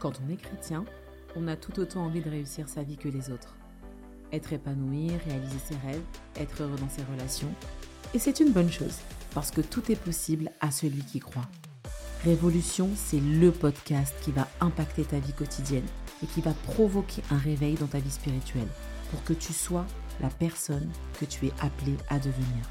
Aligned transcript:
Quand 0.00 0.18
on 0.26 0.32
est 0.32 0.36
chrétien, 0.36 0.86
on 1.36 1.46
a 1.46 1.56
tout 1.56 1.78
autant 1.78 2.06
envie 2.06 2.22
de 2.22 2.30
réussir 2.30 2.70
sa 2.70 2.82
vie 2.82 2.96
que 2.96 3.10
les 3.10 3.30
autres. 3.30 3.54
Être 4.32 4.54
épanoui, 4.54 5.10
réaliser 5.26 5.58
ses 5.62 5.76
rêves, 5.86 6.00
être 6.36 6.62
heureux 6.62 6.78
dans 6.78 6.88
ses 6.88 7.02
relations. 7.02 7.52
Et 8.14 8.18
c'est 8.18 8.40
une 8.40 8.50
bonne 8.50 8.70
chose, 8.70 8.96
parce 9.34 9.50
que 9.50 9.60
tout 9.60 9.92
est 9.92 10.02
possible 10.02 10.50
à 10.62 10.70
celui 10.70 11.02
qui 11.02 11.20
croit. 11.20 11.46
Révolution, 12.24 12.88
c'est 12.96 13.20
le 13.20 13.50
podcast 13.50 14.14
qui 14.22 14.30
va 14.30 14.48
impacter 14.62 15.04
ta 15.04 15.18
vie 15.18 15.34
quotidienne 15.34 15.86
et 16.22 16.26
qui 16.26 16.40
va 16.40 16.54
provoquer 16.54 17.22
un 17.30 17.38
réveil 17.38 17.74
dans 17.74 17.86
ta 17.86 17.98
vie 17.98 18.10
spirituelle 18.10 18.68
pour 19.10 19.22
que 19.24 19.34
tu 19.34 19.52
sois 19.52 19.86
la 20.22 20.30
personne 20.30 20.88
que 21.18 21.26
tu 21.26 21.46
es 21.46 21.52
appelé 21.60 21.92
à 22.08 22.18
devenir. 22.18 22.64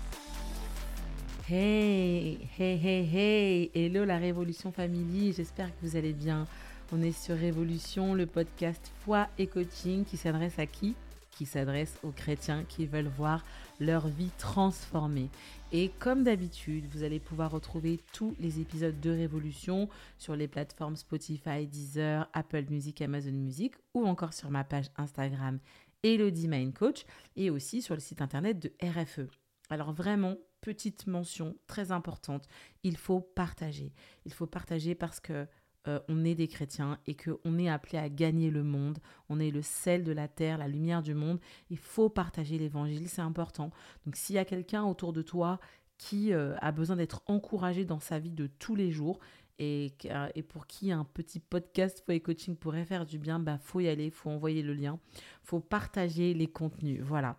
Hey, 1.48 2.50
hey, 2.57 2.80
hey, 2.84 3.09
hey, 3.11 3.71
hello 3.75 4.04
la 4.04 4.18
Révolution 4.18 4.71
Family, 4.71 5.34
j'espère 5.34 5.68
que 5.68 5.86
vous 5.86 5.96
allez 5.96 6.14
bien. 6.14 6.48
On 6.92 7.04
est 7.04 7.11
sur 7.11 7.38
Révolution, 7.38 8.16
le 8.16 8.25
podcast 8.25 8.92
Foi 9.02 9.29
et 9.38 9.46
Coaching 9.46 10.06
qui 10.06 10.18
s'adresse 10.18 10.57
à 10.57 10.66
qui? 10.66 10.96
Qui 11.29 11.46
s'adresse 11.46 12.00
aux 12.02 12.10
chrétiens 12.10 12.64
qui 12.64 12.88
veulent 12.88 13.12
voir 13.15 13.46
leur 13.79 14.07
vie 14.07 14.32
transformée. 14.39 15.29
Et 15.71 15.89
comme 16.00 16.24
d'habitude, 16.24 16.88
vous 16.92 17.04
allez 17.04 17.20
pouvoir 17.20 17.52
retrouver 17.52 18.00
tous 18.12 18.36
les 18.39 18.60
épisodes 18.60 19.00
de 19.00 19.12
Révolution 19.12 19.88
sur 20.18 20.36
les 20.36 20.48
plateformes 20.48 20.96
Spotify, 20.96 21.68
Deezer, 21.68 22.28
Apple 22.34 22.65
Music, 22.71 23.04
Amazon 23.04 23.34
Music 23.34 23.76
ou 23.93 24.07
encore 24.07 24.34
sur 24.34 24.50
ma 24.50 24.64
page 24.64 24.90
Instagram 24.98 25.60
Elodie 26.01 26.48
Mind 26.48 26.74
Coach 26.74 27.06
et 27.36 27.51
aussi 27.51 27.84
sur 27.84 27.93
le 27.93 28.01
site 28.01 28.24
internet 28.24 28.57
de 28.57 28.74
RFE. 28.82 29.29
Alors 29.70 29.93
vraiment, 29.93 30.37
petite 30.62 31.06
mention 31.06 31.56
très 31.68 31.92
importante, 31.92 32.48
il 32.84 32.98
faut 32.98 33.22
partager. 33.22 33.94
Il 34.26 34.34
faut 34.34 34.48
partager 34.48 34.95
parce 34.95 35.20
que 35.20 35.48
euh, 35.89 36.00
on 36.08 36.23
est 36.23 36.36
des 36.36 36.48
chrétiens 36.48 37.00
et 37.08 37.16
qu'on 37.16 37.58
est 37.58 37.70
appelé 37.70 37.98
à 37.98 38.09
gagner 38.09 38.52
le 38.52 38.64
monde. 38.64 39.00
On 39.28 39.40
est 39.40 39.52
le 39.52 39.62
sel 39.62 40.04
de 40.04 40.12
la 40.12 40.28
terre, 40.28 40.58
la 40.58 40.68
lumière 40.68 41.02
du 41.02 41.16
monde. 41.16 41.40
Il 41.70 41.78
faut 41.78 42.09
partager 42.09 42.58
l'évangile, 42.58 43.09
c'est 43.09 43.22
important. 43.22 43.72
Donc 44.06 44.16
s'il 44.16 44.36
y 44.36 44.40
a 44.40 44.45
quelqu'un 44.45 44.84
autour 44.84 45.14
de 45.14 45.22
toi 45.22 45.60
qui 45.98 46.32
euh, 46.32 46.56
a 46.62 46.72
besoin 46.72 46.95
d'être 46.95 47.23
encouragé 47.26 47.86
dans 47.86 48.00
sa 48.00 48.20
vie 48.20 48.32
de 48.32 48.48
tous 48.48 48.76
les 48.76 48.92
jours 48.92 49.20
et, 49.58 49.94
euh, 50.06 50.30
pour 50.48 50.67
qui 50.67 50.92
un 50.92 51.04
petit 51.04 51.40
podcast 51.40 52.02
Foyer 52.06 52.22
Coaching 52.22 52.56
pourrait 52.56 52.86
faire 52.86 53.06
du 53.06 53.20
bien, 53.20 53.40
bah 53.40 53.58
faut 53.58 53.82
y 53.82 53.90
aller, 53.90 54.10
faut 54.10 54.30
envoyer 54.30 54.62
le 54.62 54.73
lien, 54.73 55.00
faut 55.44 55.60
partager 55.60 56.34
les 56.34 56.48
contenus. 56.48 57.02
Voilà. 57.02 57.38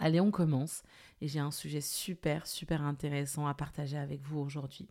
Allez, 0.00 0.20
on 0.20 0.30
commence 0.30 0.84
et 1.20 1.26
j'ai 1.26 1.40
un 1.40 1.50
sujet 1.50 1.80
super, 1.80 2.46
super 2.46 2.82
intéressant 2.82 3.48
à 3.48 3.54
partager 3.54 3.96
avec 3.96 4.22
vous 4.22 4.38
aujourd'hui. 4.38 4.86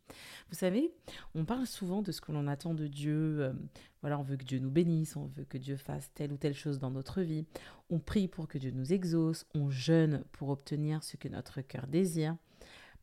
Vous 0.50 0.56
savez, 0.56 0.92
on 1.34 1.46
parle 1.46 1.66
souvent 1.66 2.02
de 2.02 2.12
ce 2.12 2.20
que 2.20 2.34
l'on 2.34 2.48
attend 2.48 2.74
de 2.74 2.88
Dieu. 2.88 3.42
Euh, 3.42 3.54
voilà, 4.02 4.20
on 4.20 4.24
veut 4.24 4.36
que 4.36 4.44
Dieu 4.44 4.60
nous 4.60 4.70
bénisse, 4.70 5.16
on 5.16 5.28
veut 5.28 5.46
que 5.46 5.58
Dieu 5.58 5.78
fasse 5.78 6.12
telle 6.14 6.34
ou 6.34 6.38
telle 6.38 6.54
chose 6.54 6.80
dans 6.80 6.92
notre 6.92 7.22
vie. 7.22 7.46
On 7.90 8.00
prie 8.00 8.28
pour 8.28 8.50
que 8.50 8.58
Dieu 8.58 8.72
nous 8.72 8.92
exauce, 8.92 9.46
on 9.56 9.70
jeûne 9.70 10.26
pour 10.34 10.50
obtenir 10.50 11.04
ce 11.04 11.16
que 11.16 11.30
notre 11.30 11.62
cœur 11.62 11.88
désire. 11.88 12.36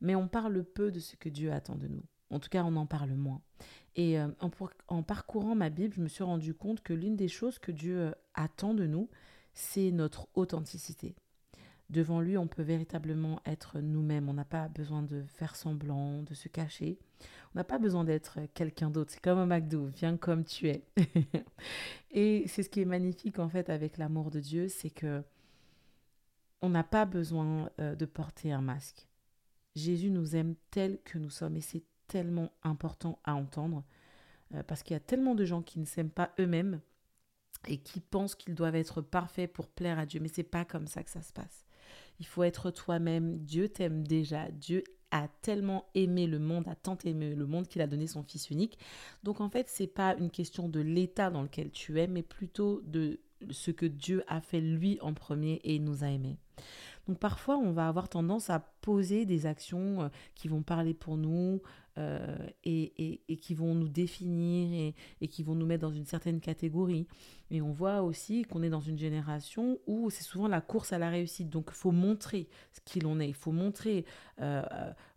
Mais 0.02 0.14
on 0.14 0.28
parle 0.28 0.62
peu 0.62 0.90
de 0.90 1.00
ce 1.00 1.16
que 1.16 1.30
Dieu 1.30 1.52
attend 1.52 1.76
de 1.76 1.88
nous. 1.88 2.02
En 2.28 2.38
tout 2.38 2.50
cas, 2.50 2.64
on 2.64 2.76
en 2.76 2.86
parle 2.86 3.14
moins. 3.14 3.40
Et 3.96 4.18
euh, 4.18 4.28
en, 4.40 4.50
en, 4.88 5.02
parcourant 5.02 5.54
ma 5.54 5.70
Bible, 5.70 5.94
je 5.96 6.02
me 6.02 6.08
suis 6.08 6.24
rendu 6.24 6.52
compte 6.52 6.82
que 6.82 6.92
l'une 6.92 7.16
des 7.16 7.28
choses 7.28 7.58
que 7.58 7.72
Dieu 7.72 7.98
euh, 7.98 8.12
attend 8.34 8.74
de 8.74 8.86
nous, 8.86 9.08
c'est 9.54 9.90
notre 9.92 10.28
authenticité 10.34 11.14
devant 11.90 12.20
lui, 12.20 12.36
on 12.38 12.46
peut 12.46 12.62
véritablement 12.62 13.40
être 13.46 13.80
nous-mêmes. 13.80 14.28
On 14.28 14.34
n'a 14.34 14.44
pas 14.44 14.68
besoin 14.68 15.02
de 15.02 15.24
faire 15.26 15.56
semblant, 15.56 16.22
de 16.22 16.34
se 16.34 16.48
cacher. 16.48 16.98
On 17.54 17.58
n'a 17.58 17.64
pas 17.64 17.78
besoin 17.78 18.04
d'être 18.04 18.40
quelqu'un 18.54 18.90
d'autre. 18.90 19.12
C'est 19.12 19.22
comme 19.22 19.38
un 19.38 19.46
McDo, 19.46 19.86
viens 19.86 20.16
comme 20.16 20.44
tu 20.44 20.68
es. 20.68 20.84
et 22.10 22.44
c'est 22.48 22.62
ce 22.62 22.68
qui 22.68 22.80
est 22.80 22.86
magnifique 22.86 23.38
en 23.38 23.48
fait 23.48 23.70
avec 23.70 23.98
l'amour 23.98 24.30
de 24.30 24.40
Dieu, 24.40 24.68
c'est 24.68 24.90
que 24.90 25.22
on 26.62 26.70
n'a 26.70 26.84
pas 26.84 27.04
besoin 27.04 27.70
euh, 27.78 27.94
de 27.94 28.06
porter 28.06 28.50
un 28.50 28.62
masque. 28.62 29.06
Jésus 29.76 30.10
nous 30.10 30.34
aime 30.34 30.54
tel 30.70 30.98
que 31.04 31.18
nous 31.18 31.30
sommes 31.30 31.56
et 31.56 31.60
c'est 31.60 31.84
tellement 32.06 32.52
important 32.62 33.18
à 33.24 33.34
entendre 33.34 33.84
euh, 34.54 34.62
parce 34.62 34.82
qu'il 34.82 34.94
y 34.94 34.96
a 34.96 35.00
tellement 35.00 35.34
de 35.34 35.44
gens 35.44 35.62
qui 35.62 35.78
ne 35.78 35.84
s'aiment 35.84 36.10
pas 36.10 36.32
eux-mêmes 36.38 36.80
et 37.68 37.78
qui 37.78 38.00
pensent 38.00 38.34
qu'ils 38.34 38.54
doivent 38.54 38.76
être 38.76 39.00
parfaits 39.00 39.52
pour 39.52 39.68
plaire 39.68 39.98
à 39.98 40.06
Dieu, 40.06 40.20
mais 40.20 40.28
c'est 40.28 40.42
pas 40.42 40.64
comme 40.64 40.86
ça 40.86 41.02
que 41.02 41.10
ça 41.10 41.22
se 41.22 41.32
passe. 41.32 41.64
Il 42.20 42.26
faut 42.26 42.42
être 42.42 42.70
toi-même. 42.70 43.38
Dieu 43.38 43.68
t'aime 43.68 44.06
déjà. 44.06 44.50
Dieu 44.50 44.84
a 45.10 45.28
tellement 45.42 45.86
aimé 45.94 46.26
le 46.26 46.38
monde, 46.40 46.66
a 46.66 46.74
tant 46.74 46.98
aimé 47.04 47.34
le 47.34 47.46
monde 47.46 47.68
qu'il 47.68 47.80
a 47.82 47.86
donné 47.86 48.06
son 48.06 48.24
fils 48.24 48.50
unique. 48.50 48.78
Donc 49.22 49.40
en 49.40 49.48
fait, 49.48 49.68
c'est 49.68 49.86
pas 49.86 50.16
une 50.16 50.30
question 50.30 50.68
de 50.68 50.80
l'état 50.80 51.30
dans 51.30 51.42
lequel 51.42 51.70
tu 51.70 52.00
es, 52.00 52.08
mais 52.08 52.22
plutôt 52.22 52.82
de 52.84 53.20
ce 53.50 53.70
que 53.70 53.86
Dieu 53.86 54.24
a 54.28 54.40
fait 54.40 54.60
lui 54.60 54.98
en 55.00 55.14
premier 55.14 55.60
et 55.64 55.78
nous 55.78 56.04
a 56.04 56.08
aimés. 56.08 56.38
Donc 57.06 57.18
parfois, 57.18 57.58
on 57.58 57.72
va 57.72 57.88
avoir 57.88 58.08
tendance 58.08 58.48
à 58.50 58.60
poser 58.80 59.26
des 59.26 59.46
actions 59.46 60.02
euh, 60.02 60.08
qui 60.34 60.48
vont 60.48 60.62
parler 60.62 60.94
pour 60.94 61.16
nous, 61.16 61.60
euh, 61.96 62.36
et, 62.64 63.20
qui 63.40 63.54
vont 63.54 63.72
nous 63.76 63.88
définir 63.88 64.92
et, 65.20 65.28
qui 65.28 65.44
vont 65.44 65.54
nous 65.54 65.64
mettre 65.64 65.82
dans 65.82 65.92
une 65.92 66.06
certaine 66.06 66.40
catégorie. 66.40 67.06
Et 67.52 67.62
on 67.62 67.70
voit 67.70 68.02
aussi 68.02 68.42
qu'on 68.42 68.64
est 68.64 68.68
dans 68.68 68.80
une 68.80 68.98
génération 68.98 69.78
où 69.86 70.10
c'est 70.10 70.24
souvent 70.24 70.48
la 70.48 70.60
course 70.60 70.92
à 70.92 70.98
la 70.98 71.08
réussite. 71.08 71.50
Donc 71.50 71.66
il 71.68 71.76
faut 71.76 71.92
montrer 71.92 72.48
ce 72.72 72.80
qu'il 72.84 73.06
en 73.06 73.20
est, 73.20 73.28
il 73.28 73.34
faut 73.34 73.52
montrer 73.52 74.06
euh, 74.40 74.62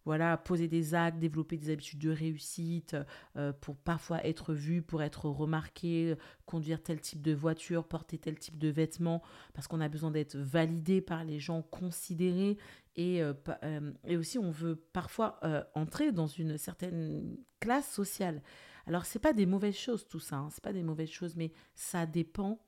voilà, 0.07 0.38
poser 0.38 0.69
des 0.69 0.95
actes, 0.95 1.19
développer 1.19 1.57
des 1.57 1.69
habitudes 1.69 2.00
de 2.00 2.12
réussite 2.12 2.95
euh, 3.35 3.51
pour 3.51 3.75
parfois 3.75 4.25
être 4.25 4.53
vu, 4.53 4.81
pour 4.81 5.03
être 5.03 5.25
remarqué, 5.25 6.16
conduire 6.45 6.81
tel 6.81 7.01
type 7.01 7.22
de 7.22 7.34
voiture, 7.34 7.85
porter 7.85 8.18
tel 8.18 8.40
type 8.40 8.57
de 8.57 8.69
vêtements, 8.69 9.22
parce 9.53 9.68
qu'on 9.68 9.81
a 9.81 9.90
besoin 9.90 10.09
d'être 10.09 10.38
validé 10.38 11.01
par 11.01 11.25
les 11.25 11.40
gens, 11.40 11.62
considérés. 11.62 12.57
Et, 12.95 13.22
euh, 13.22 13.34
euh, 13.63 13.91
et 14.06 14.16
aussi, 14.16 14.40
on 14.40 14.50
veut 14.50 14.78
parfois 14.78 15.41
entrer 15.75 16.13
dans 16.13 16.28
une 16.28 16.57
certaine 16.57 17.35
classe 17.59 17.91
sociale. 17.91 18.41
Alors, 18.85 19.06
c'est 19.06 19.19
pas 19.19 19.34
des 19.34 19.45
mauvaises 19.45 19.75
choses 19.75 20.07
tout 20.07 20.22
ça, 20.22 20.38
hein, 20.38 20.47
c'est 20.51 20.63
pas 20.63 20.72
des 20.72 20.84
mauvaises 20.84 21.12
choses, 21.12 21.35
mais 21.35 21.51
ça 21.75 22.06
dépend 22.06 22.62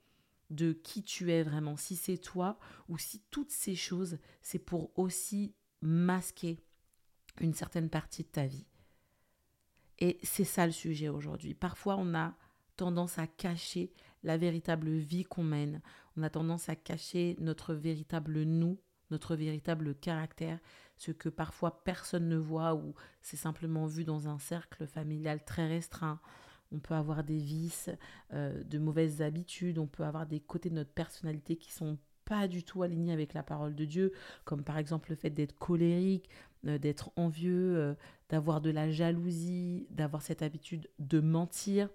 de 0.50 0.74
qui 0.74 1.04
tu 1.04 1.32
es 1.32 1.42
vraiment, 1.42 1.78
si 1.78 1.96
c'est 1.96 2.18
toi 2.18 2.60
ou 2.90 2.98
si 2.98 3.22
toutes 3.32 3.52
ces 3.52 3.76
choses, 3.76 4.18
c'est 4.42 4.60
pour 4.60 4.92
aussi 5.00 5.56
masquer 5.82 6.60
une 7.40 7.54
certaine 7.54 7.90
partie 7.90 8.24
de 8.24 8.28
ta 8.28 8.46
vie. 8.46 8.66
Et 10.00 10.18
c'est 10.24 10.46
ça 10.46 10.66
le 10.66 10.72
sujet 10.72 11.10
aujourd'hui. 11.10 11.54
Parfois, 11.54 11.98
on 11.98 12.14
a 12.16 12.34
tendance 12.78 13.20
à 13.20 13.28
cacher 13.28 13.92
la 14.24 14.38
véritable 14.38 14.90
vie 14.92 15.24
qu'on 15.24 15.44
mène. 15.44 15.82
On 16.18 16.24
a 16.24 16.30
tendance 16.30 16.70
à 16.70 16.76
cacher 16.76 17.36
notre 17.40 17.74
véritable 17.74 18.44
nous, 18.44 18.80
notre 19.12 19.36
véritable 19.36 19.96
caractère, 19.96 20.60
ce 20.98 21.12
que 21.12 21.30
parfois 21.30 21.84
personne 21.84 22.30
ne 22.30 22.38
voit 22.38 22.76
ou 22.76 22.94
c'est 23.22 23.38
simplement 23.38 23.86
vu 23.86 24.04
dans 24.06 24.28
un 24.28 24.40
cercle 24.40 24.86
familial 24.88 25.44
très 25.44 25.68
restreint. 25.68 26.20
On 26.72 26.80
peut 26.80 26.94
avoir 26.94 27.24
des 27.24 27.40
vices, 27.40 27.90
euh, 28.34 28.64
de 28.64 28.78
mauvaises 28.78 29.22
habitudes, 29.22 29.80
on 29.80 29.88
peut 29.88 30.04
avoir 30.04 30.28
des 30.28 30.40
côtés 30.40 30.70
de 30.70 30.76
notre 30.76 30.92
personnalité 30.92 31.56
qui 31.56 31.72
sont 31.72 31.98
pas 32.30 32.48
du 32.48 32.64
tout 32.64 32.84
alignés 32.84 33.12
avec 33.12 33.34
la 33.34 33.42
parole 33.42 33.76
de 33.76 33.86
Dieu, 33.86 34.14
comme 34.46 34.64
par 34.64 34.78
exemple 34.78 35.10
le 35.10 35.16
fait 35.16 35.32
d'être 35.32 35.58
colérique, 35.58 36.30
euh, 36.68 36.78
d'être 36.78 37.12
envieux, 37.16 37.76
euh, 37.76 37.96
d'avoir 38.30 38.62
de 38.62 38.70
la 38.70 38.92
jalousie, 38.92 39.88
d'avoir 39.90 40.22
cette 40.22 40.44
habitude 40.44 40.88
de 41.00 41.20
mentir. 41.20 41.90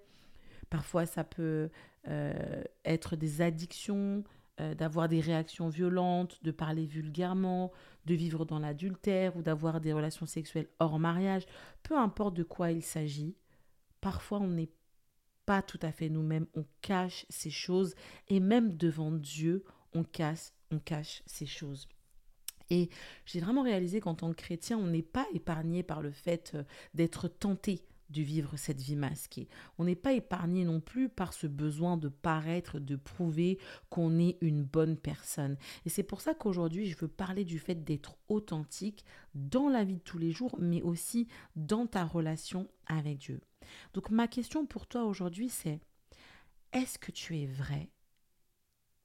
Parfois, 0.70 1.06
ça 1.06 1.22
peut 1.22 1.70
euh, 2.08 2.64
être 2.84 3.16
des 3.16 3.40
addictions, 3.40 4.24
d'avoir 4.78 5.08
des 5.08 5.20
réactions 5.20 5.68
violentes, 5.68 6.38
de 6.44 6.52
parler 6.52 6.86
vulgairement, 6.86 7.72
de 8.06 8.14
vivre 8.14 8.44
dans 8.44 8.60
l'adultère 8.60 9.36
ou 9.36 9.42
d'avoir 9.42 9.80
des 9.80 9.92
relations 9.92 10.26
sexuelles 10.26 10.68
hors 10.78 11.00
mariage. 11.00 11.44
Peu 11.82 11.98
importe 11.98 12.34
de 12.34 12.44
quoi 12.44 12.70
il 12.70 12.84
s'agit, 12.84 13.34
parfois 14.00 14.38
on 14.38 14.46
n'est 14.46 14.70
pas 15.44 15.60
tout 15.60 15.80
à 15.82 15.90
fait 15.90 16.08
nous-mêmes, 16.08 16.46
on 16.54 16.64
cache 16.82 17.26
ces 17.30 17.50
choses 17.50 17.96
et 18.28 18.38
même 18.38 18.76
devant 18.76 19.10
Dieu, 19.10 19.64
on 19.94 20.04
cache, 20.04 20.52
on 20.70 20.78
cache 20.78 21.22
ces 21.26 21.46
choses. 21.46 21.88
Et 22.70 22.88
j'ai 23.26 23.40
vraiment 23.40 23.62
réalisé 23.62 24.00
qu'en 24.00 24.14
tant 24.14 24.30
que 24.30 24.36
chrétien, 24.36 24.78
on 24.78 24.86
n'est 24.86 25.02
pas 25.02 25.26
épargné 25.34 25.82
par 25.82 26.02
le 26.02 26.10
fait 26.10 26.52
euh, 26.54 26.64
d'être 26.94 27.28
tenté 27.28 27.84
de 28.10 28.22
vivre 28.22 28.56
cette 28.56 28.80
vie 28.80 28.96
masquée. 28.96 29.48
On 29.78 29.84
n'est 29.84 29.96
pas 29.96 30.12
épargné 30.12 30.64
non 30.64 30.80
plus 30.80 31.08
par 31.08 31.32
ce 31.32 31.46
besoin 31.46 31.96
de 31.96 32.08
paraître, 32.08 32.78
de 32.78 32.96
prouver 32.96 33.58
qu'on 33.88 34.18
est 34.18 34.36
une 34.40 34.62
bonne 34.62 34.96
personne. 34.96 35.56
Et 35.84 35.88
c'est 35.88 36.02
pour 36.02 36.20
ça 36.20 36.34
qu'aujourd'hui, 36.34 36.86
je 36.86 36.96
veux 36.98 37.08
parler 37.08 37.44
du 37.44 37.58
fait 37.58 37.82
d'être 37.82 38.16
authentique 38.28 39.04
dans 39.34 39.68
la 39.68 39.84
vie 39.84 39.96
de 39.96 40.02
tous 40.02 40.18
les 40.18 40.32
jours, 40.32 40.56
mais 40.58 40.82
aussi 40.82 41.28
dans 41.56 41.86
ta 41.86 42.04
relation 42.04 42.68
avec 42.86 43.18
Dieu. 43.18 43.40
Donc 43.94 44.10
ma 44.10 44.28
question 44.28 44.66
pour 44.66 44.86
toi 44.86 45.04
aujourd'hui, 45.04 45.48
c'est 45.48 45.80
est-ce 46.72 46.98
que 46.98 47.12
tu 47.12 47.38
es 47.38 47.46
vrai? 47.46 47.90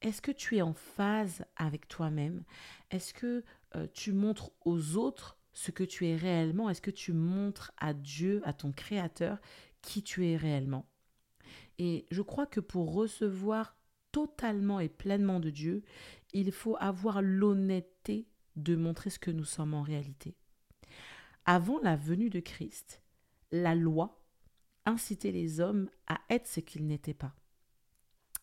Est-ce 0.01 0.22
que 0.22 0.31
tu 0.31 0.57
es 0.57 0.62
en 0.62 0.74
phase 0.74 1.46
avec 1.56 1.88
toi-même? 1.88 2.44
Est-ce 2.92 3.13
que 3.13 3.44
euh, 3.75 3.88
tu 3.94 4.13
montres 4.13 4.51
aux 4.66 4.96
autres 4.96 5.38
ce 5.54 5.72
que 5.72 5.84
tu 5.84 6.07
es 6.07 6.16
réellement? 6.16 6.69
Est-ce 6.69 6.81
que 6.81 6.92
tu 6.92 7.12
montres 7.12 7.72
à 7.78 7.94
Dieu, 7.94 8.42
à 8.46 8.54
ton 8.54 8.72
Créateur, 8.72 9.40
qui 9.81 10.04
tu 10.04 10.28
es 10.28 10.38
réellement? 10.38 10.90
Et 11.78 12.06
je 12.12 12.22
crois 12.22 12.46
que 12.46 12.60
pour 12.60 12.94
recevoir 12.94 13.78
totalement 14.12 14.80
et 14.80 14.90
pleinement 14.90 15.40
de 15.40 15.50
Dieu, 15.50 15.84
il 16.34 16.51
faut 16.51 16.78
avoir 16.80 17.22
l'honnêteté 17.22 18.28
de 18.56 18.75
montrer 18.75 19.10
ce 19.10 19.19
que 19.19 19.31
nous 19.31 19.46
sommes 19.46 19.74
en 19.74 19.81
réalité. 19.81 20.36
Avant 21.46 21.80
la 21.80 21.96
venue 21.96 22.30
de 22.30 22.40
Christ, 22.40 23.01
la 23.51 23.75
loi 23.75 24.22
incitait 24.86 25.31
les 25.31 25.60
hommes 25.60 25.90
à 26.07 26.19
être 26.30 26.48
ce 26.48 26.60
qu'ils 26.60 26.88
n'étaient 26.88 27.13
pas. 27.13 27.36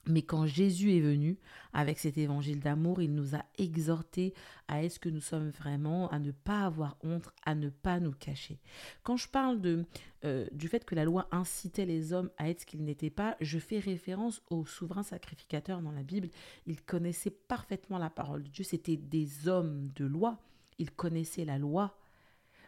Mais 0.08 0.22
quand 0.22 0.46
Jésus 0.46 0.94
est 0.94 1.00
venu 1.00 1.36
avec 1.72 1.98
cet 1.98 2.16
évangile 2.16 2.60
d'amour, 2.60 3.02
il 3.02 3.12
nous 3.14 3.34
a 3.34 3.44
exhortés 3.58 4.34
à 4.68 4.84
être 4.84 4.92
ce 4.92 4.98
que 5.00 5.08
nous 5.08 5.20
sommes 5.20 5.50
vraiment, 5.50 6.08
à 6.10 6.20
ne 6.20 6.30
pas 6.30 6.64
avoir 6.64 6.96
honte, 7.02 7.28
à 7.44 7.56
ne 7.56 7.70
pas 7.70 7.98
nous 7.98 8.12
cacher. 8.12 8.60
Quand 9.02 9.16
je 9.16 9.28
parle 9.28 9.60
de, 9.60 9.84
euh, 10.24 10.46
du 10.52 10.68
fait 10.68 10.84
que 10.84 10.94
la 10.94 11.04
loi 11.04 11.28
incitait 11.32 11.86
les 11.86 12.12
hommes 12.12 12.30
à 12.38 12.48
être 12.48 12.60
ce 12.60 12.66
qu'ils 12.66 12.84
n'étaient 12.84 13.10
pas, 13.10 13.36
je 13.40 13.58
fais 13.58 13.80
référence 13.80 14.42
au 14.48 14.64
souverain 14.64 15.02
sacrificateur 15.02 15.82
dans 15.82 15.92
la 15.92 16.04
Bible. 16.04 16.28
Ils 16.66 16.82
connaissaient 16.82 17.30
parfaitement 17.30 17.98
la 17.98 18.10
parole 18.10 18.44
de 18.44 18.48
Dieu. 18.48 18.64
C'était 18.64 18.96
des 18.96 19.48
hommes 19.48 19.90
de 19.96 20.04
loi. 20.04 20.38
Ils 20.78 20.92
connaissaient 20.92 21.44
la 21.44 21.58
loi. 21.58 21.98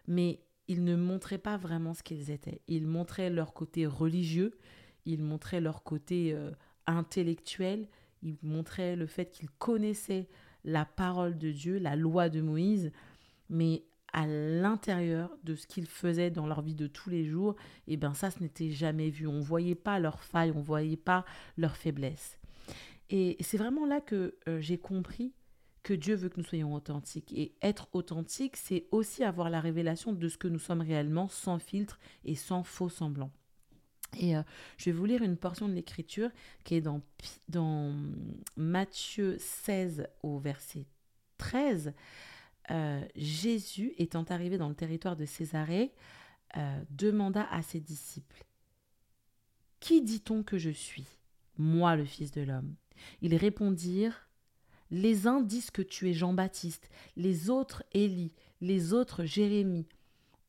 Mais 0.09 0.41
ils 0.67 0.83
ne 0.83 0.97
montraient 0.97 1.39
pas 1.39 1.57
vraiment 1.57 1.95
ce 1.95 2.03
qu'ils 2.03 2.33
étaient. 2.33 2.63
Ils 2.67 2.87
montraient 2.87 3.31
leur 3.31 3.55
côté 3.55 3.87
religieux. 3.87 4.59
Ils 5.05 5.23
montraient 5.23 5.61
leur 5.61 5.85
côté... 5.85 6.33
Euh, 6.35 6.51
intellectuel, 6.89 7.89
il 8.23 8.37
montrait 8.43 8.97
le 8.97 9.07
fait 9.07 9.31
qu'il 9.31 9.49
connaissait 9.51 10.29
la 10.65 10.85
parole 10.85 11.39
de 11.39 11.51
Dieu, 11.51 11.79
la 11.79 11.97
loi 11.97 12.29
de 12.29 12.41
Moïse, 12.41 12.91
mais 13.49 13.85
à 14.13 14.27
l'intérieur 14.27 15.31
de 15.45 15.55
ce 15.55 15.67
qu'ils 15.67 15.87
faisaient 15.87 16.31
dans 16.31 16.47
leur 16.47 16.63
vie 16.63 16.75
de 16.75 16.87
tous 16.87 17.11
les 17.11 17.25
jours, 17.25 17.57
et 17.87 17.93
eh 17.93 17.97
bien 17.97 18.15
ça, 18.15 18.31
ce 18.31 18.41
n'était 18.41 18.71
jamais 18.71 19.11
vu. 19.11 19.27
On 19.27 19.35
ne 19.35 19.43
voyait 19.43 19.75
pas 19.75 20.01
leurs 20.01 20.23
failles, 20.23 20.53
on 20.55 20.59
ne 20.59 20.65
voyait 20.65 20.97
pas 20.97 21.25
leurs 21.57 21.77
faiblesses. 21.77 22.39
Et 23.11 23.37
c'est 23.41 23.59
vraiment 23.59 23.87
là 23.87 24.01
que 24.01 24.35
euh, 24.49 24.61
j'ai 24.61 24.79
compris 24.79 25.33
que 25.83 25.95
Dieu 25.95 26.17
veut 26.17 26.29
que 26.29 26.39
nous 26.39 26.47
soyons 26.47 26.75
authentiques. 26.75 27.33
Et 27.33 27.55
être 27.63 27.89
authentique, 27.93 28.57
c'est 28.57 28.87
aussi 28.91 29.25
avoir 29.25 29.49
la 29.49 29.61
révélation 29.61 30.13
de 30.13 30.29
ce 30.29 30.37
que 30.37 30.49
nous 30.49 30.59
sommes 30.59 30.83
réellement, 30.83 31.29
sans 31.29 31.59
filtre 31.59 31.99
et 32.25 32.35
sans 32.35 32.63
faux 32.63 32.91
semblant. 32.91 33.31
Et 34.17 34.37
euh, 34.37 34.43
je 34.77 34.87
vais 34.87 34.93
vous 34.93 35.05
lire 35.05 35.23
une 35.23 35.37
portion 35.37 35.69
de 35.69 35.75
l'écriture 35.75 36.31
qui 36.65 36.77
est 36.77 36.81
dans, 36.81 37.03
dans 37.49 37.95
Matthieu 38.57 39.37
16 39.39 40.07
au 40.23 40.39
verset 40.39 40.87
13. 41.39 41.93
Euh, 42.71 43.03
Jésus, 43.17 43.95
étant 43.99 44.25
arrivé 44.25 44.59
dans 44.59 44.69
le 44.69 44.75
territoire 44.75 45.17
de 45.17 45.25
Césarée, 45.25 45.93
euh, 46.57 46.83
demanda 46.91 47.47
à 47.51 47.63
ses 47.63 47.81
disciples, 47.81 48.45
Qui 49.81 50.03
dit-on 50.03 50.43
que 50.43 50.59
je 50.59 50.71
suis 50.71 51.07
Moi, 51.57 51.97
le 51.97 52.05
Fils 52.05 52.31
de 52.31 52.43
l'homme? 52.43 52.75
Ils 53.23 53.37
répondirent, 53.37 54.29
Les 54.91 55.27
uns 55.27 55.41
disent 55.41 55.71
que 55.71 55.83
tu 55.83 56.09
es 56.09 56.15
Jean-Baptiste, 56.15 56.91
les 57.17 57.51
autres 57.51 57.85
Élie, 57.93 58.33
les 58.61 58.93
autres 58.93 59.25
Jérémie, 59.25 59.87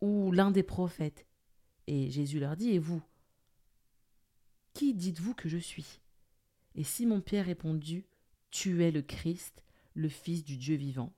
ou 0.01 0.31
l'un 0.31 0.51
des 0.51 0.63
prophètes. 0.63 1.25
Et 1.87 2.09
Jésus 2.09 2.39
leur 2.39 2.55
dit, 2.55 2.71
Et 2.71 2.79
vous 2.79 3.01
qui 4.79 4.93
dites-vous 4.93 5.33
que 5.33 5.49
je 5.49 5.57
suis? 5.57 5.99
Et 6.73 6.85
Simon-Pierre 6.85 7.47
répondit, 7.47 8.05
Tu 8.49 8.81
es 8.85 8.91
le 8.91 9.01
Christ, 9.01 9.65
le 9.93 10.07
Fils 10.07 10.45
du 10.45 10.55
Dieu 10.55 10.77
vivant. 10.77 11.11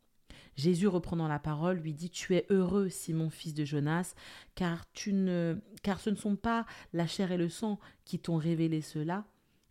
Jésus, 0.56 0.88
reprenant 0.88 1.28
la 1.28 1.38
parole, 1.38 1.78
lui 1.78 1.94
dit 1.94 2.10
Tu 2.10 2.34
es 2.34 2.48
heureux, 2.50 2.90
Simon, 2.90 3.30
fils 3.30 3.54
de 3.54 3.64
Jonas, 3.64 4.16
car, 4.56 4.92
tu 4.94 5.14
ne, 5.14 5.62
car 5.84 6.00
ce 6.00 6.10
ne 6.10 6.16
sont 6.16 6.36
pas 6.36 6.66
la 6.92 7.06
chair 7.06 7.32
et 7.32 7.38
le 7.38 7.50
sang 7.50 7.80
qui 8.04 8.18
t'ont 8.18 8.38
révélé 8.38 8.82
cela, 8.82 9.26